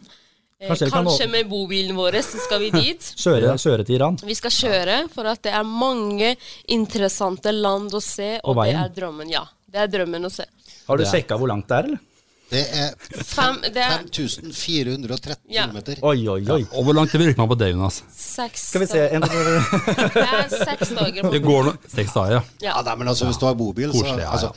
[0.60, 3.00] Eh, Kanskje kan kanskje med bobilen vår så skal vi dit.
[3.16, 4.18] Kjøre, kjøre til Iran.
[4.28, 6.34] Vi skal kjøre, for at det er mange
[6.68, 9.30] interessante land å se, og, og det er drømmen.
[9.32, 10.44] Ja, det er drømmen å se.
[10.86, 12.06] Har du Det er- sjekka hvor langt det er, eller?
[12.50, 15.68] Det er er 5413 Ja.
[15.70, 15.78] km.
[16.02, 16.64] Oi, oi, oi.
[16.74, 18.02] Og hvor langt bruker man på det, Jonas?
[18.10, 19.20] seks Skal vi se en.
[19.24, 21.22] Det er seks dager.
[21.30, 22.42] Det på- går no seks dager, ja.
[22.60, 22.82] Ja, Ja.
[22.82, 24.52] nei, men altså, hvis du har bobil, så Koselig, ja, altså,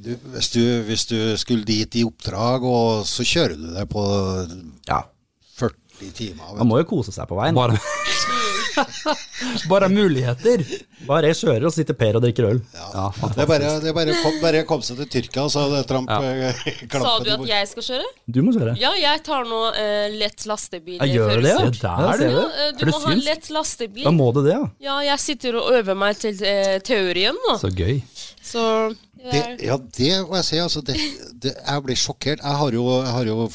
[0.00, 4.04] du, hvis, du, hvis du skulle dit i oppdrag, og så kjører du deg på
[4.88, 5.13] Ja, 40
[6.14, 6.54] timer.
[6.58, 7.56] Man må jo kose seg på veien.
[7.56, 7.78] Bare,
[9.72, 10.62] bare muligheter.
[11.08, 12.60] Bare jeg kjører, og så sitter Per og drikker øl.
[12.74, 15.82] Ja, Det er bare, det er bare, kom, bare kom seg til Tyrkia, så hadde
[15.90, 16.18] Trump Ja.
[16.22, 16.60] eh,
[17.04, 18.10] Sa du at jeg skal kjøre?
[18.36, 18.76] Du må kjøre.
[18.80, 20.98] Ja, jeg tar nå eh, lett lastebil.
[21.02, 21.58] Jeg gjør det, ja.
[21.60, 22.36] Se der, Ja, ser du.
[22.40, 24.04] Ja, eh, du Er det må ha lett lastebil.
[24.08, 24.68] Da må du det, ja.
[24.88, 27.58] Ja, jeg sitter og øver meg til eh, teorien nå.
[27.62, 27.98] Så gøy.
[28.44, 28.62] Så
[29.24, 30.58] Det, ja, det må jeg si.
[30.60, 30.98] Altså, det,
[31.40, 32.42] det, jeg blir sjokkert.
[32.44, 33.46] Jeg har jo, jeg har jo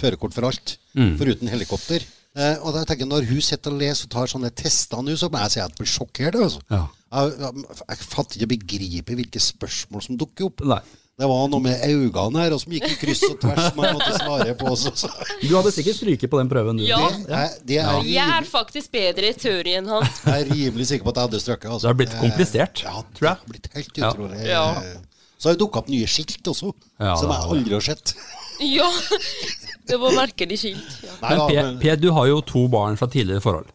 [0.00, 0.76] førerkort for alt,
[1.18, 2.04] foruten helikopter.
[2.34, 5.14] Eh, og da tenker jeg, Når hun sitter og leser og tar sånne tester nå,
[5.20, 6.34] så må jeg si at jeg blir sjokkert.
[6.42, 6.60] Altså.
[6.72, 6.80] Ja.
[7.14, 10.64] Jeg, jeg, jeg fatter ikke begriper hvilke spørsmål som dukker opp.
[10.66, 10.80] Nei.
[11.14, 13.94] Det var noe med øynene her og som gikk i kryss og tvers som jeg
[13.94, 14.66] måtte svare på.
[14.72, 14.90] også.
[14.98, 15.10] så.
[15.44, 16.88] Du hadde sikkert stryket på den prøven, du.
[16.88, 16.98] Ja.
[17.14, 20.02] Det, er, det er, Jeg er faktisk bedre i teori enn han.
[20.24, 21.68] jeg er rimelig sikker på at jeg hadde strøket.
[21.70, 21.84] Altså.
[21.86, 23.36] Det har blitt komplisert, Ja, tror det jeg.
[23.44, 24.40] har blitt helt utrolig.
[24.50, 24.64] Ja.
[25.38, 28.16] Så har det dukka opp nye skilt også, Ja, som jeg aldri har sett.
[28.78, 28.88] Ja,
[29.88, 30.92] det var merkelig skilt.
[31.04, 31.14] Ja.
[31.22, 33.70] Nei, Men da, Per, men- per, du har jo to barn fra tidligere forhold.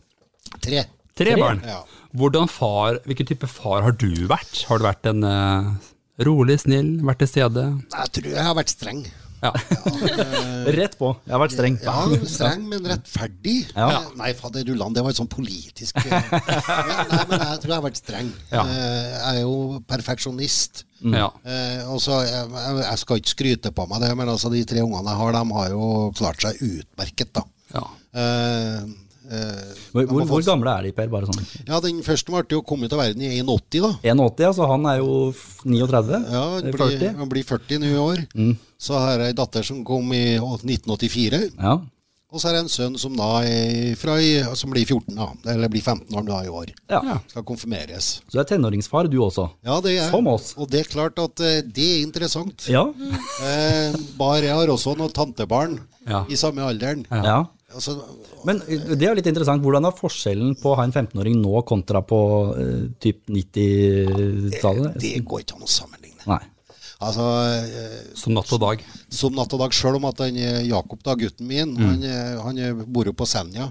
[0.64, 0.86] Tre.
[1.20, 1.60] Tre barn.
[1.68, 1.82] Ja.
[2.16, 4.64] Hvordan far, Hvilken type far har du vært?
[4.70, 5.74] Har du vært en uh,
[6.26, 7.66] rolig, snill, vært til stede?
[7.94, 9.04] Jeg tror jeg har vært streng.
[9.44, 9.52] Ja.
[10.80, 11.14] Rett på.
[11.28, 11.78] Jeg har vært streng.
[11.86, 11.94] Ja,
[12.28, 13.58] streng, men rettferdig.
[13.76, 13.86] Ja.
[14.02, 16.42] Eh, Nei, fader Rullan, det var et sånn politisk eh, ja,
[17.14, 18.32] Nei, men jeg tror jeg har vært streng.
[18.52, 18.64] Ja.
[18.66, 19.56] Eh, Jeg er jo
[19.88, 20.84] perfeksjonist.
[21.04, 21.28] Ja.
[21.48, 22.48] Eh, og så, jeg,
[22.84, 25.44] jeg skal ikke skryte på meg det, men altså de tre ungene jeg har, de
[25.60, 25.86] har jo
[26.18, 27.44] klart seg utmerket, da.
[27.78, 27.84] ja.
[28.20, 28.80] Eh,
[29.30, 31.08] eh, Hvor, hvor, hvor gamle er de, Per?
[31.14, 31.46] Bare sånn.
[31.68, 33.92] Ja, den første ble jo kommet til verden i 81, da.
[34.16, 35.14] 81, ja, så han er jo
[35.64, 36.20] 39?
[36.34, 37.14] Ja, han blir, 40?
[37.22, 38.24] han blir 40 nå i år.
[38.82, 41.44] Så har jeg ei datter som kom i 1984.
[41.62, 41.78] Ja.
[42.30, 45.32] Og så er det en sønn som da er fra i, som blir 14, da.
[45.50, 46.72] Eller blir 15 år da i år.
[46.94, 47.16] ja.
[47.32, 48.10] Skal konfirmeres.
[48.30, 49.48] Så du er tenåringsfar, du også?
[49.66, 50.52] Ja, det er Som oss.
[50.58, 52.68] Og det er klart at eh, det er interessant.
[52.70, 52.84] Ja.
[53.42, 56.24] Eh, bare jeg har også noen tantebarn Ja.
[56.30, 57.06] i samme alderen.
[57.10, 57.46] ja.
[57.70, 57.96] Altså,
[58.46, 59.62] Men eh, det er litt interessant.
[59.62, 62.20] Hvordan er forskjellen på å ha en 15-åring nå kontra på
[62.54, 64.98] uh, typ 90-tallet?
[65.02, 66.24] det går ikke an å sammenligne.
[66.30, 66.40] Nei.
[67.00, 68.82] Altså, eh, Som natt og dag.
[69.10, 72.36] som natt og dag, sjøl om at han, eh, Jakob, da, gutten min, han, eh,
[72.44, 73.70] han bor jo på Senja.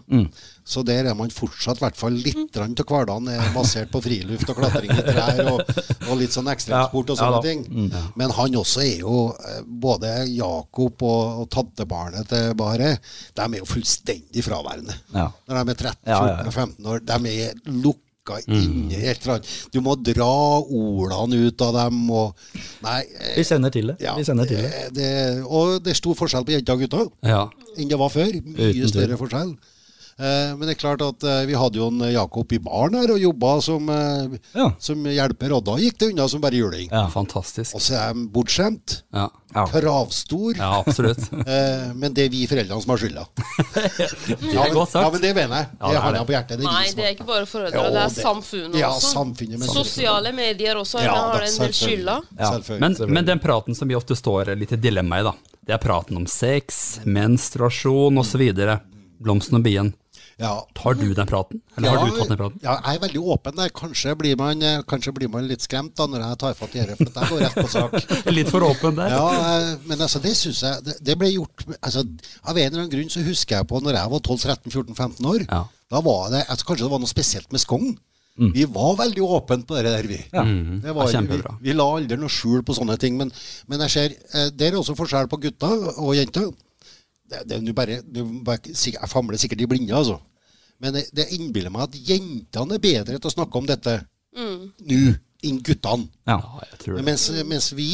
[0.65, 4.49] Så der er man fortsatt i hvert fall litt til hverdagen er basert på friluft
[4.49, 5.61] og klatring i trær og,
[6.09, 7.45] og litt sånn ekstremsport og Ja, ja sånne da.
[7.45, 7.93] ting.
[8.17, 13.69] Men han også er jo Både Jakob og, og tantebarnet til Bare, de er jo
[13.69, 14.97] fullstendig fraværende.
[15.15, 15.31] Ja.
[15.49, 16.45] Når de er 13, Ja, ja, 14 ja.
[16.45, 17.01] og 15 år.
[17.13, 18.05] De er lukka
[18.47, 19.47] inni et eller annet.
[19.73, 20.29] Du må dra
[20.63, 22.35] ordene ut av dem og
[22.83, 23.01] Nei.
[23.21, 23.97] eh, Vi sender til det.
[24.01, 24.71] ja, Vi kjenner til det.
[24.71, 27.49] det, det, og det er stor forskjell på jenter og gutter Ja.
[27.77, 28.33] enn det var før.
[28.45, 29.57] Mye større forskjell.
[30.19, 33.13] Eh, men det er klart at eh, vi hadde jo en Jakob i baren her
[33.15, 34.73] og jobba som, eh, Ja.
[34.83, 36.89] som hjelper, og da gikk det unna som bare juling.
[36.91, 37.05] Ja.
[37.13, 37.77] Fantastisk.
[37.79, 39.65] Og så er de bortskjemt, Ja, Ja.
[39.71, 41.23] kravstor, ja absolutt.
[41.47, 43.27] eh, men det er vi foreldrene som har skylda.
[43.79, 45.05] Det er godt sagt.
[45.05, 45.69] Ja, men det mener jeg.
[45.79, 46.19] Det har det.
[46.19, 46.59] jeg på hjertet.
[46.59, 49.13] Det er Nei, det er ikke bare foreldre, Jo, det er samfunnet Ja, også.
[49.15, 49.65] samfunnet.
[49.71, 52.19] Sosiale medier også Ja, har en del skylda.
[52.39, 52.51] Ja.
[52.81, 55.33] Men, men den praten som vi ofte står litt i dilemma i, da,
[55.65, 58.45] det er praten om sex, menstruasjon osv.
[59.19, 59.95] Blomsten og bien.
[60.39, 60.53] Ja.
[60.79, 61.61] Tar du den praten?
[61.77, 62.61] Eller har du tatt den praten?
[62.63, 63.73] Ja, jeg er veldig åpen der.
[63.75, 66.85] Kanskje blir man, eh, kanskje blir man litt skremt da når jeg tar fatt i
[66.93, 67.97] dette, for jeg går rett på sak.
[68.39, 69.15] Litt for åpen der.
[69.17, 72.05] Ja, men altså, det syns jeg det, det ble gjort altså,
[72.45, 75.47] Av en eller annen grunn så husker jeg på når jeg var 12-13-14-15 år.
[75.49, 75.65] Ja.
[75.91, 77.97] Da var det altså, Kanskje det var noe spesielt med Skogn.
[78.39, 80.21] Vi var veldig åpne på det der, vi.
[80.31, 80.45] Ja.
[80.47, 83.17] Det var, Ja, vi, vi la aldri noe skjul på sånne ting.
[83.19, 83.33] Men,
[83.67, 86.53] men jeg ser eh, Det er også forskjell på gutter og jenter.
[87.29, 90.19] Det, det du bare, det er bare Jeg famler sikkert i blinde, altså.
[90.81, 93.99] Men det, det innbiller meg at jentene er bedre til å snakke om dette
[94.39, 95.01] nå
[95.47, 96.09] enn guttene.
[96.27, 96.39] Ja.
[96.39, 97.05] Ja, jeg tror det.
[97.07, 97.89] Mens, mens vi,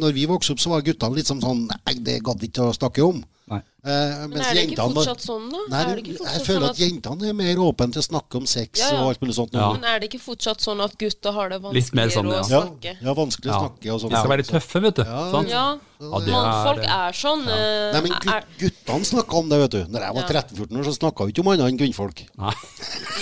[0.00, 2.76] når vi vokste opp, så var guttene litt sånn sånn Nei, det gadd ikke å
[2.76, 3.20] snakke om.
[3.46, 3.60] Nei.
[3.86, 5.58] Eh, Men er det ikke fortsatt sånn, da?
[5.70, 8.80] Nei, er jeg føler sånn at jentene er mer åpne til å snakke om sex
[8.82, 9.02] Ja, ja.
[9.04, 9.52] og alt mulig sånt.
[9.54, 9.68] Ja.
[9.76, 12.40] Men er det ikke fortsatt sånn at gutta har det vanskeligere sånn, ja.
[12.42, 12.96] å snakke?
[13.06, 13.60] ja, vanskelig å Ja.
[13.62, 14.10] snakke og sånn.
[14.10, 15.02] De skal være litt tøffe, vet du.
[15.06, 15.48] Ja, sant?
[15.54, 15.66] Ja,
[16.02, 17.46] mannfolk er- er sånn.
[17.46, 19.84] Nei, men gut, guttene snakka om det, vet du.
[19.94, 20.28] Når jeg var Ja.
[20.34, 22.26] 13-14 år, så snakka vi ikke om annet enn kvinnfolk.
[22.36, 22.54] Nei.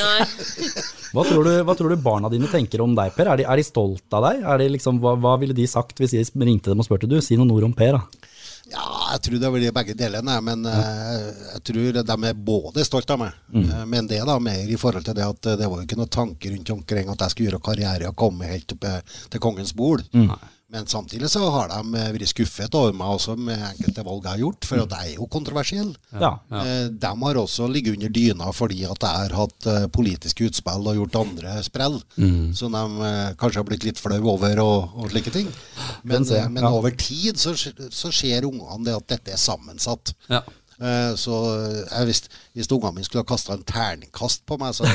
[0.01, 0.27] nei.
[1.13, 3.29] Hva, tror du, hva tror du barna dine tenker om deg, Per?
[3.29, 4.43] Er de, er de stolt av deg?
[4.43, 7.21] Er de liksom, hva, hva ville de sagt hvis de ringte dem og spurte du?
[7.21, 8.03] Si noen ord om Per, da.
[8.75, 13.11] Ja, jeg tror det blir begge delene, men eh, jeg tror de er både stolt
[13.15, 13.37] av meg.
[13.55, 13.65] Mm.
[13.69, 15.87] Eh, men det er da mer i forhold til det at eh, det var jo
[15.87, 18.89] ikke noen tanke rundt omkring at jeg skulle gjøre karriere og komme helt opp
[19.31, 20.03] til kongens bol.
[20.13, 20.33] Mm.
[20.75, 24.33] Men samtidig så har de eh, vært skuffet over meg også med enkelte valg jeg
[24.35, 25.93] har gjort, for at jeg er jo kontroversiell.
[26.19, 26.33] Ja.
[26.51, 26.63] ja.
[26.91, 30.99] De har også ligget under dyna fordi at jeg har hatt eh, politiske utspill og
[30.99, 32.53] gjort andre sprell, Mm.
[32.57, 35.49] som de eh, kanskje har blitt litt flau over og, og slike ting.
[36.03, 36.71] Men, men, eh, men ja.
[36.75, 40.15] over tid så, så ser ungene det at dette er sammensatt.
[40.81, 40.87] Ja.
[41.11, 41.35] Eh, Så
[41.91, 44.89] jeg visste, hvis ungene mine skulle ha kasta en terningkast på meg, så,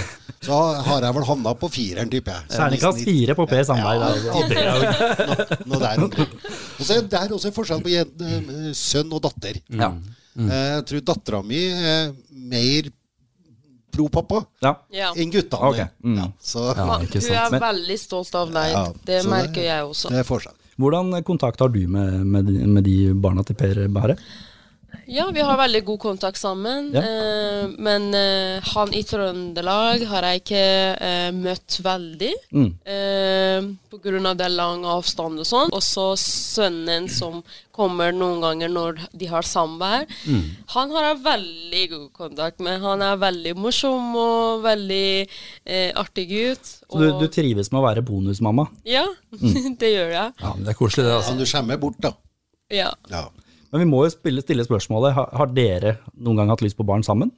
[0.43, 2.49] så har jeg vel havna på fireren, tipper jeg.
[2.57, 3.99] Terningkast fire på Per Sandberg.
[4.03, 4.49] Ja, der.
[4.49, 6.31] det er nå noe der omkring.
[6.79, 9.61] Og så er det der også forskjell på eh, sønn og datter.
[9.71, 9.93] Ja.
[10.39, 10.47] Mm.
[10.53, 12.91] Jeg tror dattera mi er mer
[13.91, 14.75] pro pappa Ja.
[14.93, 15.09] Ja.
[15.17, 15.71] enn guttene.
[15.73, 15.87] Okay.
[16.03, 16.15] mm.
[16.19, 16.27] Ja,
[16.77, 17.49] Ja, Hun er.
[17.51, 18.71] Men- veldig stolt av deg.
[18.71, 20.09] Ja, det merker merker jeg også.
[20.13, 20.53] det er.
[20.79, 24.15] Hvordan kontakt har du med, med, med de barna til Per Bare?
[25.09, 26.91] Ja, vi har veldig god kontakt sammen.
[26.93, 27.01] Ja.
[27.01, 30.59] Eh, men eh, han i Trøndelag har jeg ikke
[31.01, 32.29] eh, møtt veldig.
[32.53, 32.67] Mm.
[32.93, 35.73] Eh, på grunn av det lang avstand og sånn.
[35.73, 37.41] Og så sønnen som
[37.79, 40.05] kommer noen ganger når de har samvær.
[40.29, 40.45] Mm.
[40.75, 42.77] Han har jeg veldig god kontakt med.
[42.85, 46.73] Han er veldig morsom og veldig eh, artig gutt.
[46.85, 48.69] Så du, Og, du trives med å være bonusmamma?
[48.85, 49.07] Ja,
[49.81, 50.33] det gjør jeg.
[50.37, 51.17] ja, men det er koselig, det.
[51.17, 51.33] altså.
[51.33, 52.13] Men du skjemmer bort, da.
[52.69, 52.91] Ja.
[53.09, 53.25] Ja.
[53.71, 56.85] Men vi må jo spille, stille spørsmålet, har, har dere noen gang hatt lyst på
[56.87, 57.31] barn sammen?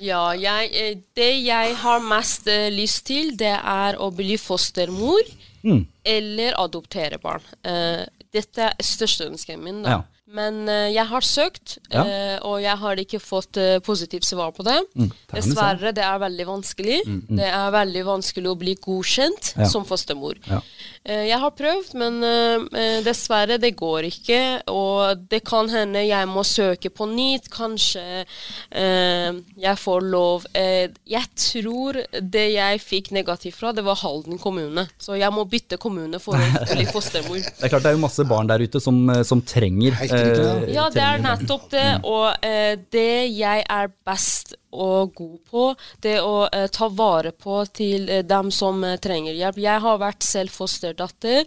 [0.00, 5.20] Ja, jeg, eh, det jeg har mest eh, lyst til, det er å bli fostermor
[5.60, 5.82] Mm.
[6.08, 7.42] eller adoptere barn.
[7.68, 9.82] Eh, dette er største ønsket min.
[9.84, 9.90] Da.
[9.90, 10.00] Ja.
[10.32, 10.62] Men
[10.94, 12.04] jeg har søkt, Ja.
[12.46, 14.78] og jeg har ikke fått positivt svar på det.
[14.96, 15.10] Mm.
[15.34, 17.00] Dessverre, det er veldig vanskelig.
[17.28, 19.66] Det er veldig vanskelig å bli godkjent Ja.
[19.66, 20.38] som fostermor.
[20.46, 20.60] Ja.
[21.00, 24.40] Eh, jeg har prøvd, men eh, eh, dessverre, det går ikke.
[24.68, 27.48] Og det kan hende jeg må søke på nytt.
[27.52, 33.96] Kanskje eh, jeg får lov eh, Jeg tror det jeg fikk negativt fra, det var
[34.02, 34.86] Halden kommune.
[35.00, 37.40] Så jeg må bytte kommune for å bli fostermor.
[37.40, 39.96] Det er klart det er jo masse barn der ute som, som trenger
[40.70, 40.86] ja.
[40.92, 41.88] det er nettopp det.
[42.04, 45.66] Og eh, det jeg er best og god på,
[46.04, 49.60] det å eh, ta vare på til eh, dem som eh, trenger hjelp.
[49.60, 51.46] Jeg har vært selv fosterdatter.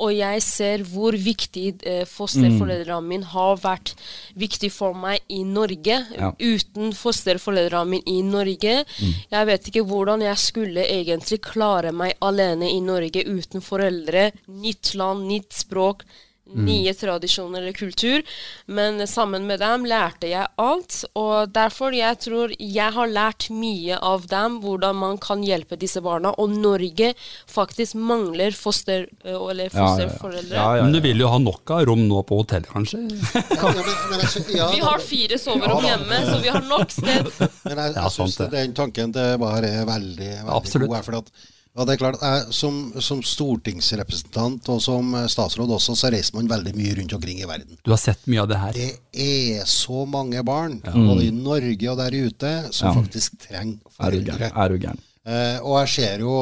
[0.00, 3.92] Og jeg ser hvor viktig eh, fosterforeldrene mine har vært
[4.40, 5.98] viktig for meg i Norge.
[6.16, 6.30] Ja.
[6.40, 8.78] Uten fosterforeldrene mine i Norge.
[8.88, 14.30] Jeg vet ikke hvordan jeg skulle egentlig klare meg alene i Norge uten foreldre.
[14.48, 16.06] Nytt land, nytt språk
[16.54, 18.22] nye tradisjoner eller kultur,
[18.66, 21.04] men sammen med dem lærte jeg alt.
[21.18, 26.00] Og derfor jeg tror jeg har lært mye av dem, hvordan man kan hjelpe disse
[26.04, 26.32] barna.
[26.40, 27.12] Og Norge
[27.50, 29.86] faktisk mangler foster, eller Ja, ja, ja.
[29.86, 30.56] fosterforeldre.
[30.56, 33.02] Ja, ja, Men du vil jo ha nok av rom nå på hotellet, kanskje?
[33.60, 37.30] Ja, men, men jeg, ja, Vi har fire soverom hjemme, så vi har nok sted.
[37.64, 38.50] Men jeg, Ja, jeg synes det.
[38.54, 40.88] den tanken det bare er veldig, veldig Absolutt.
[40.88, 40.96] god.
[40.96, 41.32] her, For at,
[41.76, 46.50] ja, det er klart, jeg, som, som stortingsrepresentant og som statsråd også, så reiser man
[46.50, 47.78] veldig mye rundt omkring i verden.
[47.86, 48.78] Du har sett mye av det her.
[48.80, 48.88] Det
[49.26, 52.96] er så mange barn, både i Norge og der ute, som Ja.
[53.02, 54.50] faktisk trenger Er foreldre.
[54.50, 54.98] Er du gæren?
[55.30, 56.32] Eh, og jeg ser jo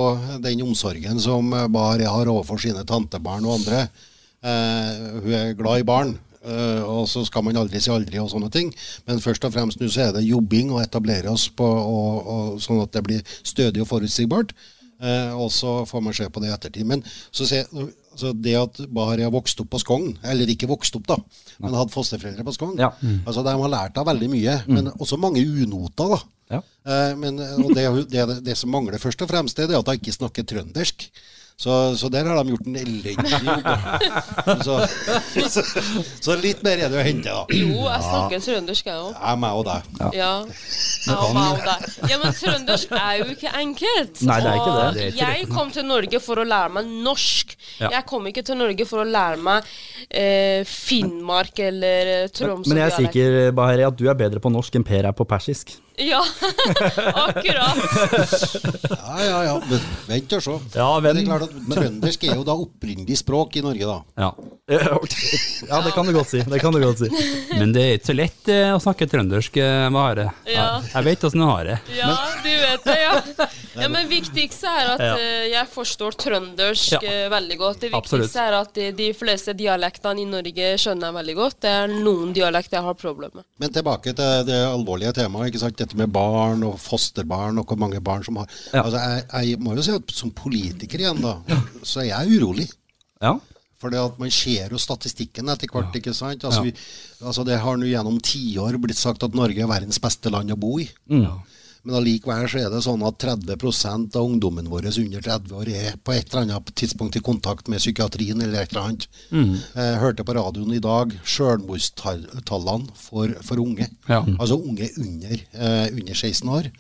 [0.41, 3.89] den omsorgen som Bar har overfor sine tantebarn og andre.
[4.39, 6.13] Eh, hun er glad i barn,
[6.47, 8.73] eh, og så skal man aldri si aldri og sånne ting.
[9.07, 12.61] Men først og fremst nå så er det jobbing å etablere oss på, og, og,
[12.63, 14.55] sånn at det blir stødig og forutsigbart.
[15.01, 16.87] Eh, og så får man se på det i ettertid.
[16.91, 17.63] Men så se,
[18.19, 21.17] så det at Bahari har vokst opp på Skogn, eller ikke vokst opp, da,
[21.63, 22.91] men hadde fosterforeldre på Skogn, Ja.
[23.25, 24.57] altså de har lært av veldig mye.
[24.67, 26.21] Men også mange unoter, da.
[26.51, 26.63] Ja.
[26.89, 30.01] Eh, men, og det, det, det som mangler først og fremst, det er at hun
[30.01, 31.09] ikke snakker trøndersk.
[31.59, 33.65] Så, så der har de gjort en elendig jobb.
[34.65, 34.75] Så,
[35.51, 35.63] så,
[36.23, 37.41] så litt mer er det å hente, da.
[37.51, 39.17] Jo, jeg snakker trøndersk, jeg òg.
[39.17, 39.89] Jeg, meg og deg.
[40.15, 40.29] Ja.
[41.09, 41.89] Ja, wow, der.
[42.13, 44.23] ja, men trøndersk er jo ikke enkelt.
[44.29, 44.85] Nei, det er ikke det.
[44.85, 47.59] Og Det er ikke jeg kom til Norge for å lære meg norsk.
[47.81, 47.91] Ja.
[47.97, 49.75] Jeg kom ikke til Norge for å lære meg
[50.23, 52.71] eh, Finnmark eller eh, Troms.
[52.71, 55.27] Men jeg er sikker Bahari, at du er bedre på norsk enn Per er på
[55.27, 55.75] persisk.
[55.99, 56.21] Ja,
[57.27, 57.77] akkurat.
[58.91, 59.55] Ja, ja, ja.
[59.71, 60.55] Men vent og se.
[60.77, 63.99] Ja, Men det er klart at Trøndersk er jo da opprinnelig språk i Norge, da.
[64.23, 64.33] Ja.
[65.69, 66.43] Ja, det kan du godt si.
[66.45, 67.09] Det kan du godt si.
[67.59, 69.57] Men det er ikke så lett eh, å snakke trøndersk,
[69.89, 70.27] med Are.
[70.49, 70.67] Ja.
[70.93, 71.79] Jeg vet åssen du har det.
[71.97, 72.11] Ja,
[72.45, 73.47] du vet det, ja.
[73.83, 77.01] ja men viktigste er at eh, jeg forstår trøndersk Ja.
[77.01, 77.81] eh, veldig godt.
[77.87, 81.59] Det viktigste er at de, de fleste dialektene i Norge skjønner jeg veldig godt.
[81.65, 83.49] Det er noen dialekter jeg har problemer med.
[83.65, 85.49] Men tilbake til det alvorlige temaet.
[85.53, 85.81] ikke sant?
[85.89, 88.83] Dette med barn og fosterbarn og hvor mange barn som har Ja.
[88.85, 91.39] Altså, jeg, jeg må jo si at som politiker igjen, da,
[91.83, 92.69] så er jeg urolig.
[93.25, 93.39] Ja.
[93.79, 95.95] For man ser jo statistikken etter hvert.
[95.95, 96.43] ikke sant?
[96.45, 96.71] Altså, Ja.
[96.71, 96.73] vi,
[97.23, 100.57] altså Det har nå gjennom tiår blitt sagt at Norge er verdens beste land å
[100.59, 100.89] bo i.
[101.09, 101.27] Mm.
[101.87, 105.97] Men allikevel så er det sånn at 30% av ungdommen vår under 30 år er
[106.03, 109.07] på et eller annet tidspunkt i kontakt med psykiatrien eller et eller annet.
[109.31, 109.55] Mm.
[109.55, 113.89] Jeg hørte på radioen i dag selvmordstallene for, for unge.
[114.09, 114.25] Ja.
[114.37, 116.71] Altså unge under, uh, under 16 år.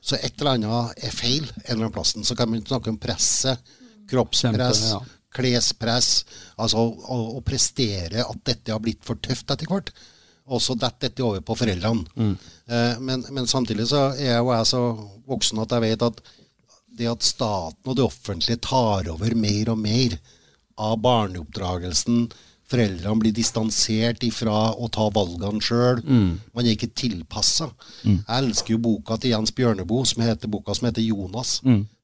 [0.00, 2.26] Så et eller annet er feil en eller annen plassen.
[2.26, 3.60] Så kan man snakke om presset,
[4.10, 5.34] kroppspress, Kjempe, ja.
[5.36, 6.12] klespress.
[6.58, 9.92] Altså å, å prestere at dette har blitt for tøft etter hvert.
[10.50, 12.04] Og så detter dette over på foreldrene.
[12.66, 14.82] Eh, men, men samtidig så er jo jeg så
[15.30, 16.20] voksen at jeg vet at
[17.00, 20.16] det at staten og det offentlige tar over mer og mer
[20.80, 22.24] av barneoppdragelsen,
[22.70, 26.02] foreldrene blir distansert ifra å ta valgene sjøl,
[26.54, 27.70] man er ikke tilpassa.
[28.04, 31.60] Jeg elsker jo boka til Jens Bjørneboe, som heter boka som heter 'Jonas'.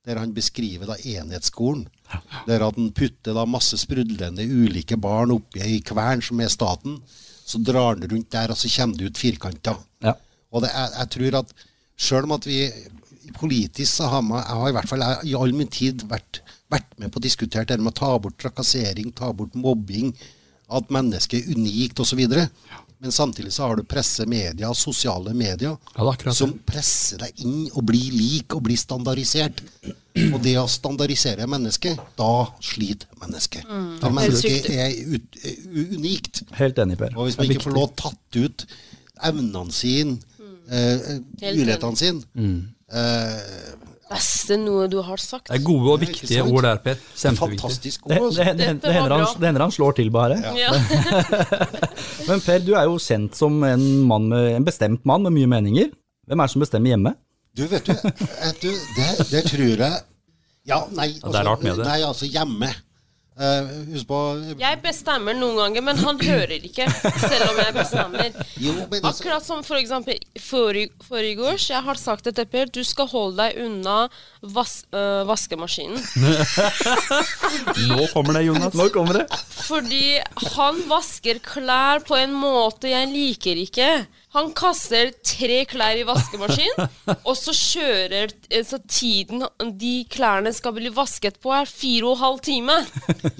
[0.06, 1.88] Der han beskriver da enhetsskolen.
[2.46, 7.00] Der at han putter da masse sprudlende ulike barn oppi ei kvern som er staten.
[7.46, 9.78] Så drar den rundt der, og så kommer det ut firkanter.
[10.02, 10.16] Ja.
[10.50, 11.52] Og det, jeg, jeg tror at
[11.96, 12.60] selv om at vi
[13.36, 16.40] politisk så har man, jeg har i hvert fall jeg, i all min tid vært,
[16.72, 20.12] vært med på å diskutere det med å ta bort trakassering, ta bort mobbing,
[20.66, 22.22] at mennesket er unikt osv.
[22.98, 28.14] Men samtidig så har du pressemedia, sosiale medier Ja, som presser deg inn og blir
[28.16, 29.60] lik og blir standardisert.
[30.32, 32.30] Og det å standardisere mennesket, da
[32.64, 33.66] sliter mennesket.
[34.00, 35.36] For mennesket er, ut,
[35.98, 36.40] unikt.
[36.56, 37.12] Helt enig, Per.
[37.18, 38.64] Og hvis man ikke får lov tatt ut
[39.28, 40.16] evnene sine,
[40.70, 42.24] eh, Helt mulighetene sine
[42.92, 43.76] eh,
[44.10, 45.48] beste noe du har sagt.
[45.50, 46.98] Det er gode og viktige ord der, Per.
[47.16, 48.44] Fantastisk Det, det, Altså.
[48.44, 50.38] det, det, hender han, det hender han slår til bare.
[50.58, 50.72] Ja.
[52.28, 55.50] Men Per, du er jo kjent som en, mann med, en bestemt mann med mye
[55.56, 55.90] meninger.
[56.26, 57.14] Hvem er det som bestemmer hjemme?
[57.56, 60.00] Du, vet du, vet du det, det tror jeg
[60.68, 61.86] Ja, nei, Ja, det er rart med det.
[61.86, 62.68] Nei, altså hjemme.
[63.36, 64.18] Eh, husk på
[64.56, 66.86] Jeg bestemmer noen ganger, men han hører ikke,
[67.20, 68.30] selv om jeg bestemmer.
[68.56, 71.66] Jo, men altså, Akkurat som for eksempel forrige forgårs.
[71.68, 73.98] Jeg har sagt til Per, du skal holde deg unna
[74.40, 76.00] vas øh, vaskemaskinen.
[77.90, 78.72] Nå kommer det, Jonas.
[78.72, 79.26] Nå kommer det.
[79.66, 80.16] Fordi
[80.56, 83.90] han vasker klær på en måte jeg liker ikke.
[84.36, 86.74] Han kaster tre klær i vaskemaskin,
[87.28, 89.42] og så kjører eh, Så tiden
[89.80, 92.76] de klærne skal bli vasket på, er fire og en halv time.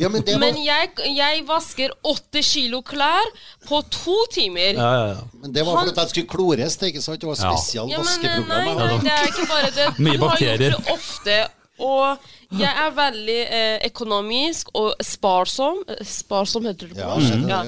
[0.00, 3.28] ja, men det var, Men jeg, jeg vasker åtte kilo klær
[3.68, 4.72] på to timer.
[4.80, 5.20] Ja, ja, ja.
[5.42, 7.20] men det var han- for at jeg skulle klores, det, ikke sant?
[7.20, 8.48] Det var spesial Ja, men eh, vaskeprogram.
[8.48, 9.88] nei, nei, det er ikke bare det.
[10.08, 11.38] Mye Du har gjort det ofte.
[11.76, 12.18] Og
[12.56, 15.82] jeg er veldig eh, økonomisk og sparsom.
[16.08, 17.48] Sparsom heter det på norsk.
[17.50, 17.58] Ja.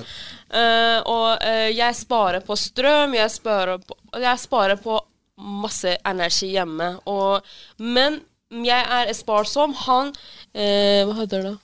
[0.51, 4.99] Eh, og uh, jeg sparer på strøm, jeg sparer på, jeg sparer på
[5.39, 6.95] masse energi hjemme.
[7.07, 7.43] Og,
[7.79, 8.21] men
[8.65, 9.75] jeg er sparsom.
[9.87, 11.57] Han uh, Hva heter det?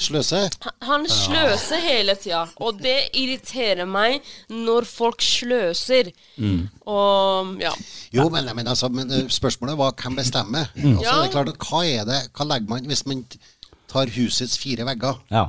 [0.00, 0.38] Sløse?
[0.64, 6.08] Han- Han sløser hele tida, og det irriterer meg når folk sløser.
[6.88, 7.72] Og ja.
[8.14, 10.70] Jo, men, men, altså, men spørsmålet var hvem bestemmer.
[10.74, 11.16] Altså, Ja.
[11.20, 13.24] det er klart Hva er det, hva legger man hvis man
[13.90, 15.20] tar husets fire vegger?
[15.30, 15.46] ja.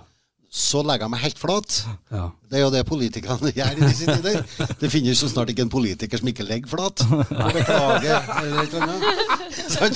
[0.52, 1.76] Så legger jeg meg helt flat.
[2.12, 2.26] Ja.
[2.52, 4.41] Det er jo det politikerne gjør i disse tider.
[4.82, 7.04] Det finnes jo snart ikke en politiker som ikke legger flat.
[7.08, 8.28] Og beklager.
[8.41, 9.95] eller et eller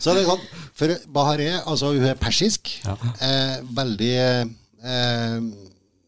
[0.00, 0.46] Så det er sånn
[0.80, 2.72] For Bahareh, altså hun er persisk.
[2.88, 5.36] Eh, veldig eh,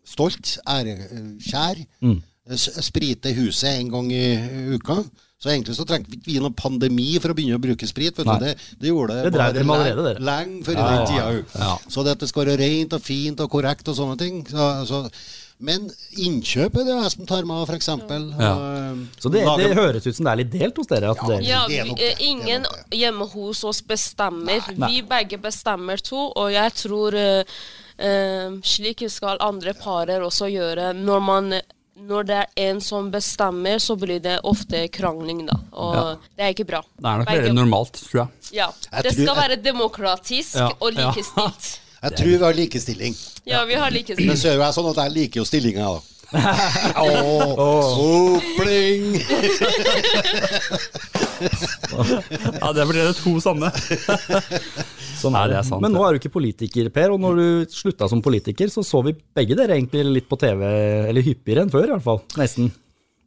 [0.08, 1.84] stolt, ærekjær.
[2.00, 2.16] Mm.
[2.56, 4.24] Spriter huset en gang i
[4.72, 5.02] uka.
[5.42, 8.14] Så egentlig så trengte vi ikke noen pandemi for å begynne å bruke sprit.
[8.14, 8.44] Vet du.
[8.44, 11.24] Det, det gjorde Det bare lenge- Lenge før i den tida.
[11.32, 11.64] ja.
[11.66, 11.76] Ja.
[11.90, 14.44] Så det at det skal være rent og fint og korrekt og sånne ting.
[14.46, 15.00] Så, så,
[15.62, 17.90] men innkjøp er det jeg som tar meg av, f.eks.
[18.38, 18.54] Ja.
[19.18, 21.10] Så det, det høres ut som det er litt delt hos dere.
[21.10, 22.66] At Ja, dere Ja, det er vi, nok det, det er ingen
[23.02, 24.72] hjemme hos oss bestemmer.
[24.78, 24.90] Nei.
[24.94, 27.60] Vi begge bestemmer to, og jeg tror uh,
[27.98, 30.92] uh, slik skal andre parer også gjøre.
[31.02, 31.54] Når, man,
[31.96, 35.56] når det er en som bestemmer, så blir det ofte krangling, da.
[35.72, 36.16] Og Ja.
[36.36, 36.80] det er ikke bra.
[36.82, 38.28] Det er nok mer normalt, tror jeg.
[38.52, 38.66] Ja.
[38.92, 41.10] Jeg Det tror- skal være demokratisk Ja, og ja.
[41.10, 41.78] likestilt.
[42.02, 43.16] Jeg tror vi har likestilling.
[43.46, 44.26] Ja, vi har likestilling.
[44.26, 46.00] Men så er jo jeg sånn at jeg liker jo stillinga, da.
[46.32, 49.20] Åh, Pling!
[52.60, 53.70] Ja, det blir det to sanne.
[55.18, 55.58] Sånn Nei, er det det.
[55.60, 57.14] er sant, Men nå er du ikke politiker, Per.
[57.14, 60.62] Og når du slutta som politiker, så så vi begge dere egentlig litt på TV,
[61.10, 62.22] eller hyppigere enn før i hvert fall.
[62.40, 62.70] Nesten.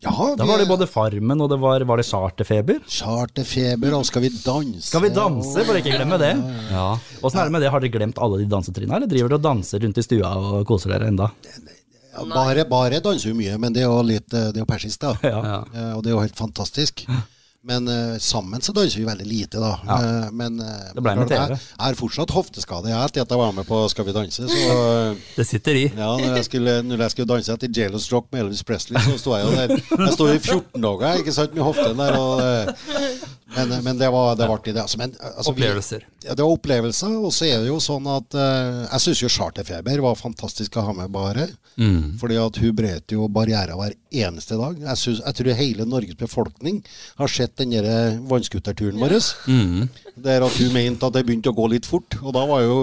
[0.04, 2.82] Ja, Da var det både Farmen, og det var, var det Charterfeber.
[2.92, 4.84] Charterfeber, og skal vi danse?
[4.90, 6.34] Skal vi danse, for ikke glemme det?
[6.74, 6.90] Ja.
[7.26, 9.46] Åssen er det med det, har dere glemt alle de dansetrinnene, eller driver dere og
[9.48, 11.32] danser rundt i stua og koser dere enda?
[12.16, 14.70] Ja, bare, bare danser jo mye, men det er jo litt eh, Det er jo
[14.70, 15.16] persisk, da.
[15.26, 15.40] Ja.
[15.46, 15.62] Ja.
[15.74, 17.06] Eh, og det er jo helt fantastisk.
[17.66, 19.72] Men uh, sammen så danser vi veldig lite, da.
[19.90, 21.40] Eh, men uh, Det ble med TV.
[21.40, 24.46] Jeg, jeg har fortsatt hofteskade jeg, etter at jeg var med på Skal vi danse.
[24.46, 24.76] Så
[25.34, 25.86] Det sitter i.
[25.90, 29.18] ja, når jeg skulle, når jeg skulle danse etter Jailous Rock med Elvis Presley, så
[29.18, 29.74] sto jeg jo der.
[30.06, 32.20] Jeg sto i 14 dager ikke sant, med hoften der.
[32.22, 32.46] Og,
[33.56, 34.82] men, men det var, det var artig, det.
[34.84, 36.06] Altså, men, altså, vi- Opplevelser.
[36.26, 39.30] ja, det var opplevelser, og så er det jo sånn at eh, Jeg syns jo
[39.36, 41.48] Charterfeber var fantastisk å ha med Bare.
[42.20, 44.78] Fordi at hun brøt jo barrierer hver eneste dag.
[44.80, 46.78] Jeg, synes, jeg tror hele Norges befolkning
[47.20, 49.18] har sett den der eh, vannskuterturen vår.
[50.16, 52.78] Der at hun mente at det begynte å gå litt fort, og da var jo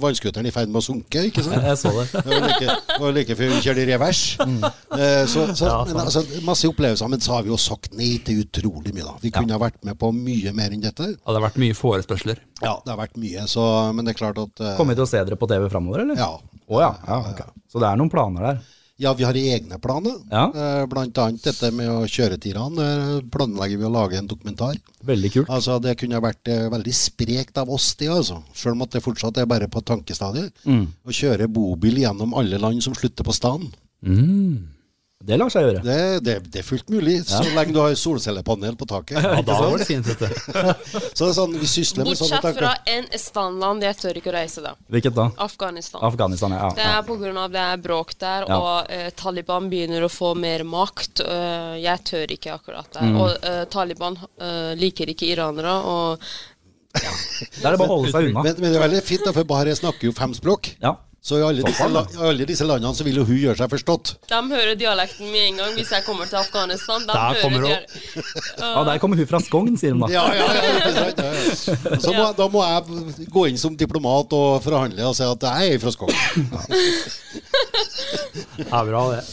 [0.00, 1.26] vannskuteren i ferd med å sunke.
[1.28, 1.60] ikke sant?
[1.68, 2.06] Jeg så det.
[2.16, 4.22] Det var like, det var like før vi kjørte i revers.
[4.40, 8.14] Eh, så, så, Ja, men, altså, masse opplevelser, men så har vi jo sagt nei
[8.24, 9.04] til utrolig mye.
[9.06, 9.16] da.
[9.22, 11.12] Vi kunne ha vært med på mye mer enn dette.
[11.14, 12.42] Ja, det har vært mye forespørsler.
[12.62, 13.66] Ja, det har vært mye, så,
[13.96, 16.04] men det er klart at eh, Kommer vi til å se dere på TV framover,
[16.04, 16.18] eller?
[16.20, 16.32] Ja.
[16.66, 16.94] Oh, ja.
[17.06, 17.44] ja ok.
[17.70, 18.64] Så det er noen planer der?
[18.96, 20.14] Ja, vi har egne planer.
[20.30, 20.46] Ja.
[20.56, 22.86] Eh, Blant annet dette med å kjøre tirene.
[23.32, 24.78] Planlegger vi å lage en dokumentar.
[25.04, 25.50] Veldig kult.
[25.52, 28.40] Altså, Det kunne vært eh, veldig sprekt av oss, det, altså.
[28.56, 30.64] Selv om at det fortsatt er bare på tankestadiet.
[30.64, 30.86] Mm.
[31.04, 33.68] Å kjøre bobil gjennom alle land som slutter på staden.
[35.26, 35.80] Det lar seg gjøre.
[35.82, 39.18] Det, det, det er fullt mulig, så lenge du har solcellepanel på taket.
[39.18, 40.28] Ja, da var det fint, dette.
[41.16, 44.30] Så det er sånn, vi sysler med sånne Bortsett fra en standland jeg tør ikke
[44.30, 44.74] å reise, da.
[44.92, 45.26] Hvilket da?
[45.42, 46.02] Afghanistan.
[46.06, 46.68] Afghanistan, ja.
[46.76, 47.00] Det er
[47.42, 48.58] av det er bråk der, Ja.
[48.60, 51.24] og eh, Taliban begynner å få mer makt.
[51.26, 53.08] Uh, jeg tør ikke akkurat der.
[53.10, 53.18] Mm.
[53.22, 56.22] Og uh, Taliban uh, liker ikke iranere, og
[57.60, 58.46] Da er det bare å holde seg unna.
[58.46, 60.70] Men, men det er veldig fint, da, for Bahareh snakker jo fem språk.
[60.80, 60.96] Ja.
[61.26, 64.12] Så i alle disse, i alle disse landene så vil jo hun gjøre seg forstått.
[64.30, 67.02] De hører dialekten med en gang hvis jeg kommer til Afghanistan.
[67.02, 67.70] De Der kommer hun.
[67.72, 67.86] dial-
[68.76, 70.10] Ja, der kommer hun fra Skogn, sier de da.
[70.14, 70.62] Ja, ja, ja?
[70.86, 71.98] Ja, ja.
[72.04, 75.74] Så må, da må jeg gå inn som diplomat og forhandle og si at jeg
[75.74, 76.14] er fra Skogn.
[78.70, 79.24] Ja, bra det.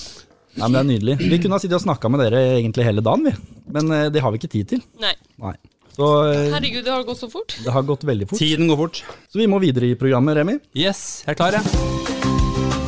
[0.54, 1.16] Nei, men Det er nydelig.
[1.30, 3.34] Vi kunne ha sittet og snakka med dere egentlig hele dagen, vi.
[3.74, 4.82] Men eh, det har vi ikke tid til.
[5.02, 5.14] Nei.
[5.42, 5.54] Nei.
[5.94, 7.54] Så eh, Herregud, det har gått så fort.
[7.64, 8.40] det har gått veldig fort.
[8.42, 9.04] Tiden går fort.
[9.30, 10.58] Så vi må videre i programmet, Remi.
[10.74, 12.84] Yes, jeg er klar, jeg.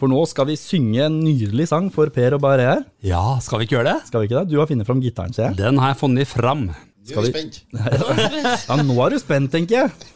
[0.00, 2.80] For nå skal vi synge en nydelig sang for Per og Bare her.
[3.06, 4.08] Ja, skal vi ikke gjøre det?
[4.10, 4.50] Skal vi ikke det?
[4.52, 5.58] Du har funnet fram gitaren, ser jeg.
[5.62, 6.66] Den har jeg funnet fram.
[6.74, 7.60] Nå er vi spent.
[8.68, 10.10] Ja, nå er du spent, tenker jeg.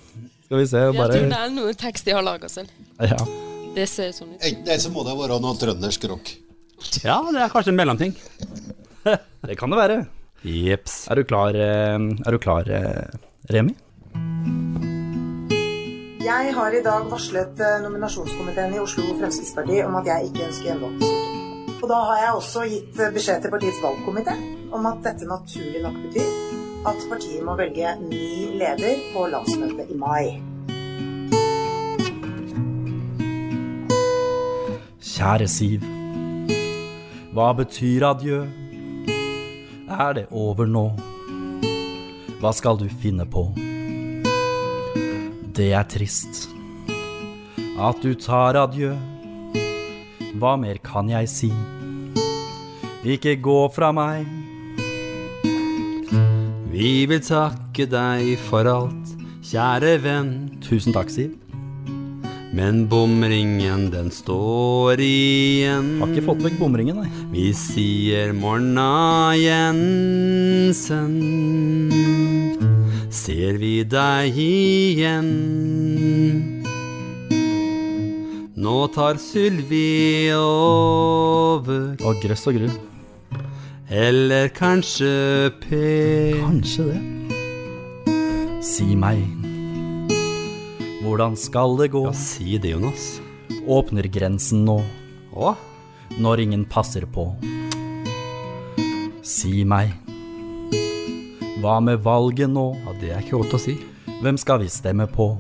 [0.49, 1.15] Skal vi se, bare...
[1.15, 2.75] Jeg tror det er noe tekst de har laga selv.
[3.01, 3.21] Ja.
[3.77, 4.43] Det ser sånn ut.
[4.43, 6.35] Enten det, så må det være noe trøndersk rock.
[7.05, 8.15] Ja, det er kanskje en mellomting.
[9.49, 9.99] Det kan det være.
[10.43, 11.07] Jeps.
[11.11, 13.07] Er du klar, eh, er du klar eh,
[13.51, 13.75] Remi?
[16.23, 20.69] Jeg har i dag varslet eh, nominasjonskomiteen i Oslo Fremskrittsparti om at jeg ikke ønsker
[20.69, 21.07] gjenvalg
[21.79, 24.37] Og da har jeg også gitt beskjed til partiets valgkomité
[24.75, 26.31] om at dette naturlig nok betyr
[26.87, 30.39] at partiet må velge ny leder på landsmøtet i mai.
[35.03, 35.98] Kjære Siv.
[37.39, 38.39] Hva betyr adjø?
[39.95, 40.89] Er det over nå?
[42.41, 43.45] Hva skal du finne på?
[45.55, 46.49] Det er trist
[47.79, 48.91] at du tar adjø.
[50.35, 51.55] Hva mer kan jeg si?
[53.07, 54.27] Ikke gå fra meg.
[56.75, 59.15] Vi vil takke deg for alt,
[59.47, 60.35] kjære venn.
[60.59, 61.39] Tusen takk, Siv.
[62.53, 65.99] Men bomringen, den står igjen.
[66.01, 67.11] Har ikke fått vekk bomringen, nei.
[67.33, 71.13] Vi sier morna, Jensen.
[73.13, 75.29] Ser vi deg igjen?
[78.59, 82.75] Nå tar Sylvi over, Å, grøss og grunn.
[83.89, 86.35] eller kanskje Per.
[86.43, 87.01] Kanskje det.
[88.65, 89.23] Si meg,
[91.09, 92.05] hvordan skal det gå?
[92.05, 93.21] Ja, si det, Jonas.
[93.67, 94.83] Åpner grensen nå,
[95.33, 95.55] Å,
[96.21, 97.31] når ingen passer på?
[99.23, 99.93] Si meg,
[101.63, 102.71] hva med valget nå?
[102.85, 103.77] ja, det er ikke godt å si.
[104.23, 105.31] Hvem skal vi stemme på?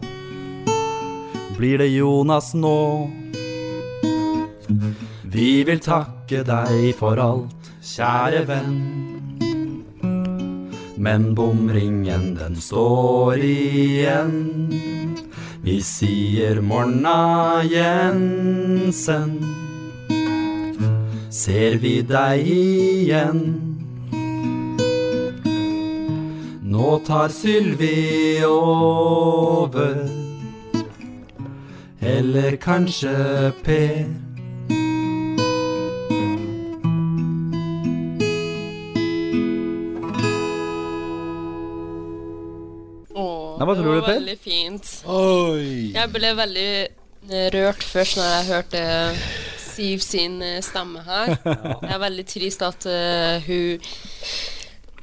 [1.56, 2.76] Blir det Jonas nå?
[5.28, 8.78] Vi vil takke deg for alt, kjære venn.
[10.98, 14.36] Men bomringen, den står igjen.
[15.62, 19.32] Vi sier morna, Jensen.
[21.30, 23.42] Ser vi deg igjen?
[26.62, 30.08] Nå tar Sylvi over.
[32.00, 34.27] Eller kanskje Per.
[43.58, 44.18] Nei, hva det tror var du, Per?
[44.20, 44.90] veldig fint.
[45.10, 45.70] Oi!
[45.90, 48.82] Jeg ble veldig eh, rørt først når jeg hørte
[49.78, 51.34] Siv sin eh, stemme her.
[51.86, 53.84] Jeg er veldig trist at uh, hun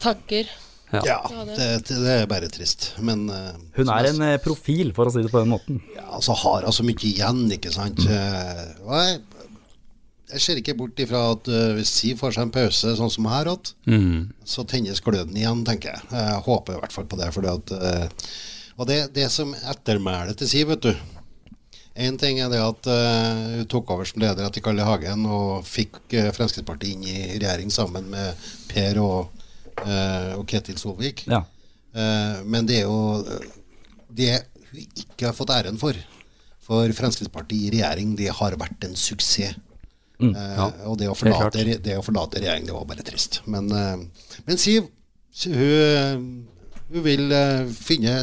[0.03, 0.49] takker.
[1.03, 2.89] Ja, det, det er bare trist.
[3.03, 5.80] Men uh, Hun er en eh, profil, for å si det på den måten.
[5.95, 8.03] ja, altså har altså så mye igjen, ikke sant.
[8.03, 8.84] Mm.
[8.84, 9.34] og
[10.32, 13.28] jeg, ser ikke bort ifra at uh, hvis Siv får seg en pause, sånn som
[13.30, 14.45] her, at, mm.
[14.47, 16.07] så tennes gløden igjen, tenker jeg.
[16.13, 17.30] Jeg håper i hvert fall på det.
[17.36, 18.32] Fordi at, uh,
[18.80, 20.95] og det, det som ettermælet til Siv, vet du
[21.95, 25.63] Én ting er det at uh, hun tok over som leder etter Kalle Hagen og
[25.63, 29.45] fikk Fremskrittspartiet inn i regjering sammen med Per og,
[29.86, 31.23] og Ketil Solvik.
[31.32, 31.39] Ja.
[32.43, 33.23] Men det er jo
[34.11, 34.34] det
[34.73, 35.95] hun ikke har fått æren for.
[36.65, 39.55] For Fremskrittspartiet i regjering, det har vært en suksess.
[40.20, 43.41] Eh, og det å, forlate, det, det å forlate regjering, det var bare trist.
[43.51, 44.88] Men, eh, men Siv,
[45.49, 46.30] hun,
[46.93, 48.16] hun vil eh, finne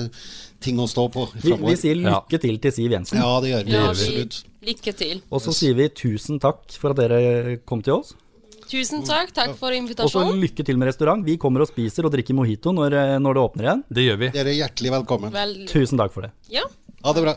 [0.62, 3.18] ting å stå på Vi, vi sier lykke til til Siv Jensen.
[3.18, 4.40] Ja, det gjør vi Ja, absolutt.
[4.62, 5.22] lykke til.
[5.30, 8.14] Og så sier vi tusen takk for at dere kom til oss.
[8.70, 9.34] Tusen takk.
[9.36, 10.30] Takk for invitasjonen.
[10.30, 11.24] Og så lykke til med restaurant.
[11.26, 13.82] Vi kommer og spiser og drikker mojito når, eh, når det åpner igjen.
[13.93, 14.28] Det gjør vi.
[14.38, 15.34] Dere er hjertelig velkommen.
[15.34, 16.32] Vel, Tusen takk for det.
[16.49, 16.62] ja.
[17.03, 17.32] Ha det bra.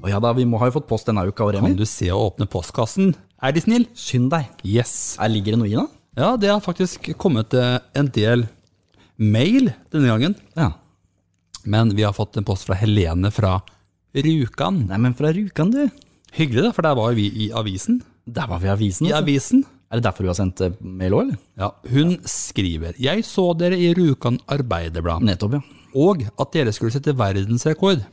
[0.00, 2.08] Og ja da, vi må ha jo fått post denne uka, og Kan du se
[2.12, 3.12] å åpne postkassen?
[3.40, 3.86] Er de snill?
[3.96, 4.48] Skynd deg.
[4.64, 5.16] Yes.
[5.20, 5.86] Her ligger det noe i, da?
[6.20, 8.46] Ja, det har faktisk kommet eh, en del
[9.20, 10.36] mail denne gangen.
[10.56, 10.72] Ja.
[11.68, 13.58] Men vi har fått en post fra Helene fra
[14.16, 14.86] Rjukan.
[14.88, 15.84] Nei, men fra Rjukan, du.
[16.34, 18.00] Hyggelig, da, for der var vi i avisen.
[18.26, 19.08] Der var vi i avisen.
[19.08, 19.64] I vet avisen.
[19.90, 21.38] Er det derfor du har sendt eh, mail òg, eller?
[21.58, 25.62] Ja, hun skriver Jeg så dere i Rjukan Arbeiderblad, Nettopp, ja.
[25.98, 28.04] og at dere skulle sette verdensrekord.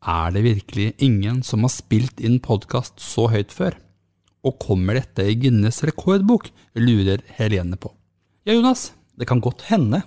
[0.00, 3.74] Er det virkelig ingen som har spilt inn podkast så høyt før?
[4.48, 6.46] Og kommer dette i Guinness rekordbok,
[6.80, 7.90] lurer Helene på.
[8.48, 8.94] Ja, Jonas?
[9.12, 10.00] Det kan godt hende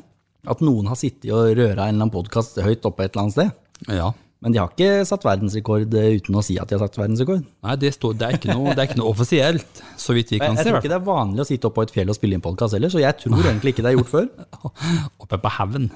[0.50, 3.36] at noen har sittet og røra en eller annen podkast høyt oppe et eller annet
[3.36, 3.52] sted.
[3.94, 4.08] Ja.
[4.42, 7.46] Men de har ikke satt verdensrekord eh, uten å si at de har satt verdensrekord.
[7.46, 10.42] Nei, det, står, det, er ikke noe, det er ikke noe offisielt, så vidt vi
[10.42, 10.66] kan se.
[10.66, 12.44] Jeg tror ikke det er vanlig å sitte oppe på et fjell og spille inn
[12.44, 14.28] podkast heller, så jeg tror egentlig ikke det er gjort før.
[15.24, 15.88] Oppe på haugen.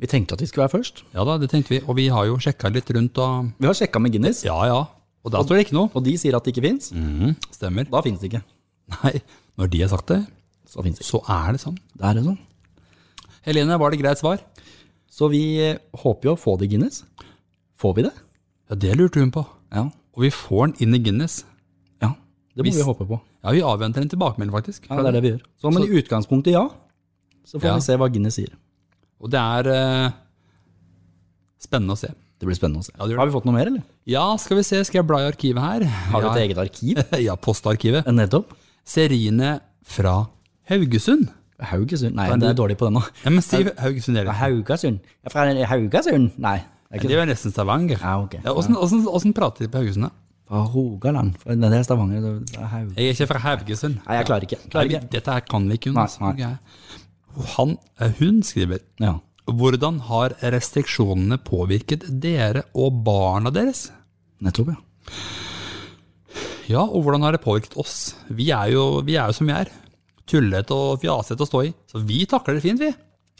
[0.00, 1.04] Vi tenkte at vi skulle være først.
[1.14, 1.80] Ja da, det tenkte vi.
[1.88, 4.82] Og vi har jo sjekka litt rundt og Vi har sjekka med Guinness, Ja ja.
[5.24, 5.88] Og da står det ikke noe.
[5.94, 6.92] og de sier at det ikke fins.
[6.92, 7.88] Mm, stemmer.
[7.90, 8.42] Da fins det ikke.
[9.02, 9.20] Nei,
[9.58, 10.20] når de har sagt det,
[10.68, 11.78] Så det så er det sånn.
[11.96, 12.38] Det er det sånn.
[13.46, 14.38] Helene, var det greit svar?
[15.10, 17.04] Så vi eh, håper jo å få det i Guinness.
[17.80, 18.12] Får vi det?
[18.70, 19.44] Ja, det lurte hun på.
[19.72, 19.86] Ja.
[20.16, 21.44] Og vi får den inn i Guinness.
[22.02, 22.12] ja.
[22.54, 23.20] Det må Hvis- vi håpe på.
[23.44, 24.86] Ja, vi avventer en tilbakemelding, faktisk.
[24.90, 25.42] Ja, det er det vi gjør.
[25.62, 26.68] Så, men i utgangspunktet ja.
[27.46, 27.74] Så får Ja.
[27.76, 28.50] vi se hva Guinness sier.
[29.22, 30.10] Og det er eh,
[31.62, 32.10] spennende å se.
[32.36, 32.92] Det blir spennende å se.
[32.92, 33.20] Ja, det gjør det.
[33.22, 33.84] Har vi fått noe mer, eller?
[34.12, 35.86] Ja, skal vi se, skal jeg bla i arkivet her?
[36.12, 37.00] Har du ja, et eget arkiv?
[37.26, 38.08] Ja, postarkivet.
[38.12, 38.52] Nettopp.
[38.86, 39.54] Seriene
[39.86, 40.18] fra
[40.70, 41.30] Haugesund.
[41.70, 42.12] Haugesund?
[42.18, 43.02] Nei, Kan det du- er dårlig på den nå.
[43.24, 44.34] Ja, men si Haugesund, dere.
[44.36, 45.00] Haugesund?
[45.00, 46.36] Jeg er fra Haugesund?
[46.36, 46.58] Nei.
[46.86, 47.16] Det er ikke det.
[47.16, 47.98] jo nesten Stavanger.
[48.04, 48.36] Ja, ok.
[48.44, 50.12] Ja, Åssen åssen- åssen prater de på Haugesund, da?
[50.46, 51.32] Fra Rogaland?
[51.42, 52.20] Fra- Nei, det er Stavanger.
[52.22, 52.92] det er Haug...
[52.94, 53.96] Jeg er ikke fra Haugesund.
[54.06, 54.60] Nei, jeg klarer ikke.
[54.70, 55.00] Klarer ikke.
[55.16, 56.20] dette her kan vi ikke, Jonas.
[56.20, 56.52] Nei, nei.
[56.52, 57.02] Ok.
[57.56, 59.18] Han, eh, hun skriver Ja.
[59.46, 63.90] Hvordan har restriksjonene påvirket dere og barna deres?
[64.42, 64.76] Nettopp, ja.
[66.66, 68.14] Ja, og hvordan har det påvirket oss?
[68.34, 69.70] Vi er jo, vi er jo som vi er.
[70.26, 71.74] Tullete og fjasete å stå i.
[71.92, 72.90] Så vi takler det fint, vi.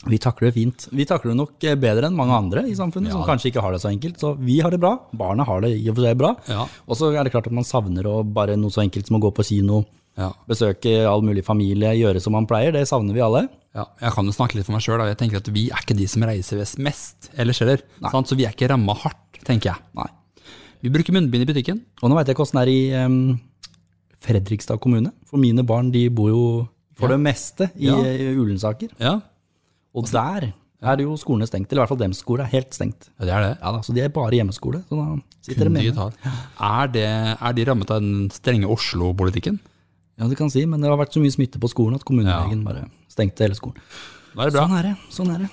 [0.06, 0.86] Vi takler det fint.
[0.94, 3.74] Vi takler det nok eh, bedre enn mange andre i samfunnet, som kanskje ikke har
[3.74, 4.20] det så enkelt.
[4.22, 4.92] Så vi har det bra.
[5.16, 6.34] Barna har det i og for seg bra.
[6.52, 6.68] Ja.
[6.86, 9.22] Og så er det klart at man savner å bare noe så enkelt som å
[9.26, 9.82] gå på kino,
[10.16, 10.30] Ja.
[10.48, 12.72] besøke all mulig familie, gjøre som man pleier.
[12.72, 13.48] Det savner vi alle.
[13.76, 13.84] Ja.
[14.00, 15.02] Jeg kan jo snakke litt for meg sjøl.
[15.10, 17.82] Jeg tenker at vi er ikke de som reiser mest ellers heller.
[18.00, 19.84] Så vi er ikke ramma hardt, tenker jeg.
[19.98, 20.08] Nei.
[20.84, 21.82] Vi bruker munnbind i butikken.
[22.02, 23.36] Og nå veit jeg hvordan det er i um,
[24.24, 25.12] Fredrikstad kommune.
[25.28, 26.42] For mine barn de bor jo
[26.96, 27.96] for det meste i Ja.
[28.00, 28.88] i Ulensaker.
[29.00, 29.20] Ja,
[29.94, 30.52] Og der
[30.82, 31.70] er jo skolene stengt.
[31.72, 33.10] Eller i hvert fall deres skole er helt stengt.
[33.18, 33.58] ja det er det.
[33.60, 34.82] Ja da, Så de er bare hjemmeskole.
[34.88, 35.98] Så da sitter de med.
[36.60, 37.06] Er, det,
[37.40, 39.60] er de rammet av den strenge Oslo-politikken?
[40.16, 42.62] Ja, det kan si, men det har vært så mye smitte på skolen at kommunelegen
[42.64, 43.80] bare stengte hele skolen.
[44.32, 44.66] Da er det bra.
[44.66, 44.94] Sånn er det.
[45.12, 45.50] sånn er det.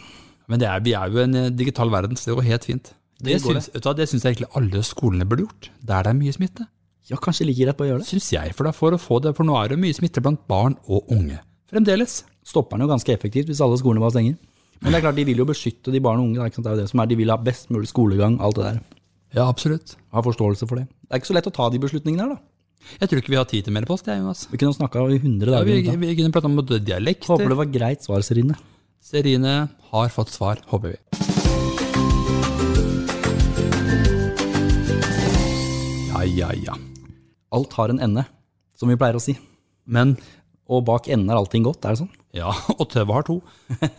[0.51, 2.93] Men det er, vi er jo en eh, digital verden, så det går helt fint.
[3.23, 5.69] Det, det, syns, det syns jeg egentlig alle skolene burde gjort.
[5.79, 6.67] Der det er mye smitte.
[7.11, 8.07] Ja, kanskje like greit på å gjøre det.
[8.09, 10.43] Syns jeg, for, da for å få det, for nå er det mye smitte blant
[10.51, 11.41] barn og unge.
[11.71, 12.21] Fremdeles.
[12.47, 14.39] Stopper den jo ganske effektivt hvis alle skolene bare stenger.
[14.83, 16.39] Men det er klart, de vil jo beskytte de barn og unge.
[16.43, 18.81] Det er jo det som er, De vil ha best mulig skolegang, alt det der.
[19.33, 19.95] Ja, absolutt.
[20.13, 20.89] Ha forståelse for det.
[21.07, 22.52] Det er ikke så lett å ta de beslutningene her, da.
[22.99, 24.45] Jeg tror ikke vi har tid til mer post, jeg, Jonas.
[24.51, 25.97] Vi kunne snakka i 100 Ja, dager.
[25.97, 28.55] vi, vi kunne prata om Håper det var greit svar, Serine.
[29.03, 30.99] Serine har fått svar, håper vi.
[36.13, 36.75] Ja, ja, ja.
[37.53, 38.23] Alt har en ende,
[38.79, 39.35] som vi pleier å si.
[39.85, 40.15] Men
[40.71, 42.11] Og bak enden er allting godt, er det sånn?
[42.33, 43.35] Ja, og tøvet har to.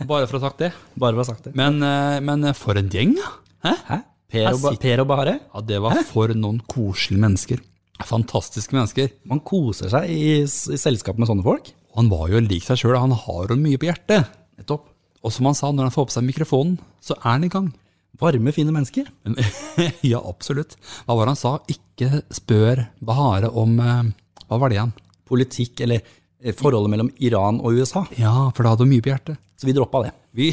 [0.09, 0.71] Bare for å ha sagt det.
[1.01, 1.53] Bare for å ha sagt det.
[1.55, 3.29] Men, eh, men for en gjeng, da.
[3.67, 3.73] Hæ?
[3.91, 3.99] Hæ?
[4.33, 5.35] Per og, per og Bahare?
[5.53, 7.61] Ja, det var for noen koselige mennesker.
[8.03, 9.13] Fantastiske mennesker.
[9.29, 11.71] Man koser seg i, i selskap med sånne folk.
[11.93, 14.27] Og han var jo lik seg sjøl, han har jo mye på hjertet.
[14.59, 14.89] Nettopp.
[15.25, 17.71] Og som han sa, når han får på seg mikrofonen, så er han i gang.
[18.19, 19.07] Varme, fine mennesker.
[20.11, 20.75] Ja, absolutt.
[21.07, 21.55] Hva var det han sa?
[21.71, 24.11] Ikke spør Bahare om eh,
[24.45, 24.93] Hva var det igjen?
[25.27, 28.05] Politikk, eller eh, forholdet mellom Iran og USA.
[28.19, 29.39] Ja, for det hadde mye på hjertet.
[29.59, 30.13] Så vi droppa det.
[30.35, 30.51] Vi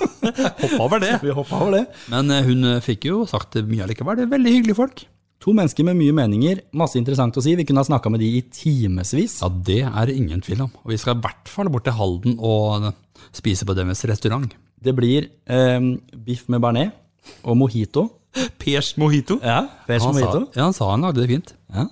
[0.62, 1.18] hoppa over det.
[1.24, 1.84] Vi hoppa over det.
[2.12, 4.20] Men eh, hun fikk jo sagt mye allikevel.
[4.20, 5.04] Det er veldig hyggelige folk.
[5.44, 7.52] To mennesker med mye meninger, masse interessant å si.
[7.58, 9.36] Vi kunne ha snakka med de i timevis.
[9.42, 10.70] Ja, det er det ingen tvil om.
[10.86, 12.86] Og vi skal i hvert fall bort til Halden og
[13.34, 14.48] spise på deres restaurant.
[14.84, 15.90] Det blir eh,
[16.24, 16.94] biff med bearnés
[17.44, 18.06] og mojito.
[18.62, 19.36] Pers mojito.
[19.44, 21.52] Ja, Pers Han sa, ja, han sa han lagde det fint.
[21.76, 21.90] Ja.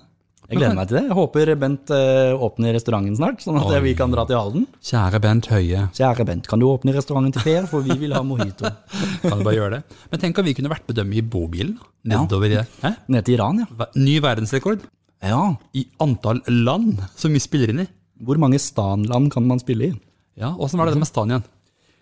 [0.53, 1.03] Jeg gleder meg til det.
[1.09, 3.79] Jeg håper Bent eh, åpner restauranten snart, sånn at Oi.
[3.87, 4.67] vi kan dra til Halden.
[4.85, 8.21] Kjære Bent Høie, Kjære Bent, kan du åpne restauranten til Per, for vi vil ha
[8.25, 8.69] mojito.
[9.23, 9.99] kan du bare gjøre det?
[10.13, 11.75] Men tenk om vi kunne vært bedømme i bobilen.
[12.05, 12.63] nedover Ja.
[12.83, 12.93] Hæ?
[13.09, 13.89] Ned til Iran, ja.
[13.97, 14.85] Ny verdensrekord
[15.23, 15.41] Ja.
[15.73, 17.87] i antall land som vi spiller inn i.
[18.23, 19.93] Hvor mange stanland kan man spille i?
[20.39, 21.43] Ja, Åssen var det med Stan igjen?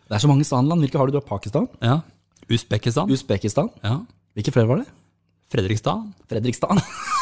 [0.07, 0.81] Det er så mange stanland.
[0.83, 1.13] Hvilke har du?
[1.15, 2.01] Du har Pakistan, Ja.
[2.51, 3.07] Usbekistan.
[3.11, 3.69] Usbekistan.
[3.83, 4.01] Ja.
[4.35, 4.87] Hvilke flere var det?
[5.51, 6.03] Fredrikstad.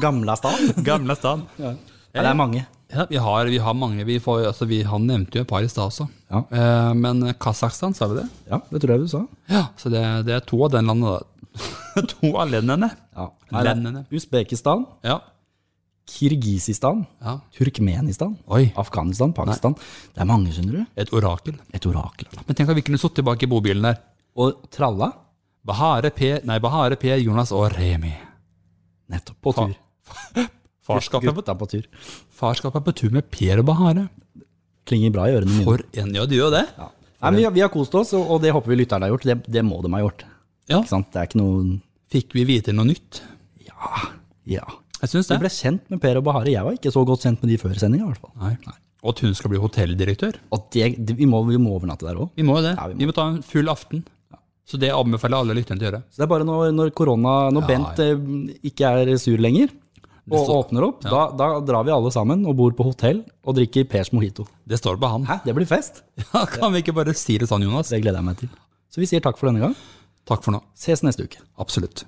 [0.00, 0.84] Gamlastan.
[0.84, 1.46] Gamle Stan.
[2.14, 2.62] Ja, det er mange.
[2.90, 4.02] Ja, vi har, vi har mange.
[4.08, 6.06] Vi får, altså, vi, han nevnte jo et par i stad også.
[6.32, 6.40] Ja.
[6.50, 8.24] Eh, men Kasakhstan, sa vi det?
[8.48, 9.20] Ja, det tror jeg du sa.
[9.52, 11.26] Ja, Så det, det er to av den landet,
[12.14, 12.88] to av lendene.
[13.14, 13.26] Ja.
[13.52, 14.04] Nei.
[14.10, 15.18] Usbekistan, Ja.
[16.08, 17.34] Kirgisistan, Ja.
[17.52, 18.72] Turkmenistan, Oi.
[18.80, 19.74] Afghanistan, Pakistan.
[20.14, 20.86] Det er mange, skjønner du.
[20.96, 21.58] Et orakel.
[21.76, 22.30] Et orakel.
[22.46, 24.00] Men tenk at vi kunne sittet bak i bobilen der.
[24.40, 25.10] Og tralla,
[25.68, 28.14] Bahare P, nei, Bahare P, Jonas og Remi.
[29.12, 29.76] nettopp på tur.
[30.88, 31.82] Farskapet på, Gutta på tur.
[32.32, 34.06] farskapet på tur med Per og Bahare.
[34.88, 35.66] Klinger bra i ørene mine.
[35.68, 36.62] For en, ja, det gjør det.
[36.78, 36.86] Ja.
[37.18, 39.26] Nei, men vi, har- vi har kost oss, og, det håper vi lytterne har gjort.
[39.28, 40.24] Det, det må de ha gjort.
[40.70, 40.78] Ja.
[40.80, 41.10] Ikke sant?
[41.12, 43.18] Det er ikke noe Fikk vi vite noe nytt?
[43.66, 43.88] Ja.
[44.48, 44.62] ja.
[45.02, 45.40] Jeg syns Vi det.
[45.42, 46.48] ble kjent med Per og Bahare.
[46.54, 48.08] Jeg var ikke så godt kjent med de før sendinga.
[48.08, 50.38] Og at hun skal bli hotelldirektør.
[50.56, 52.30] Og det, det, vi, må, vi må overnatte der òg.
[52.38, 52.72] Vi må det.
[52.78, 53.02] Ja, vi må.
[53.02, 53.14] vi, må.
[53.18, 54.06] ta en full aften.
[54.68, 56.00] Så det anbefaler alle lytterne til å gjøre.
[56.08, 59.68] Så det er bare når, når korona, når Ja, Bent eh, ikke er sur lenger,
[60.32, 63.56] og står- åpner opp, da, da drar vi alle sammen og bor på hotell og
[63.56, 64.46] drikker Pers Mojito.
[64.68, 65.24] Det står på han.
[65.28, 65.40] Hæ?
[65.44, 66.02] Det blir fest.
[66.34, 67.88] Ja, kan vi ikke bare si det sånn, Jonas?
[67.92, 68.48] Det gleder jeg meg til.
[68.92, 69.74] Så vi sier takk for denne gang.
[70.28, 70.62] Takk for nå.
[70.76, 71.40] Ses neste uke.
[71.58, 72.04] Absolutt.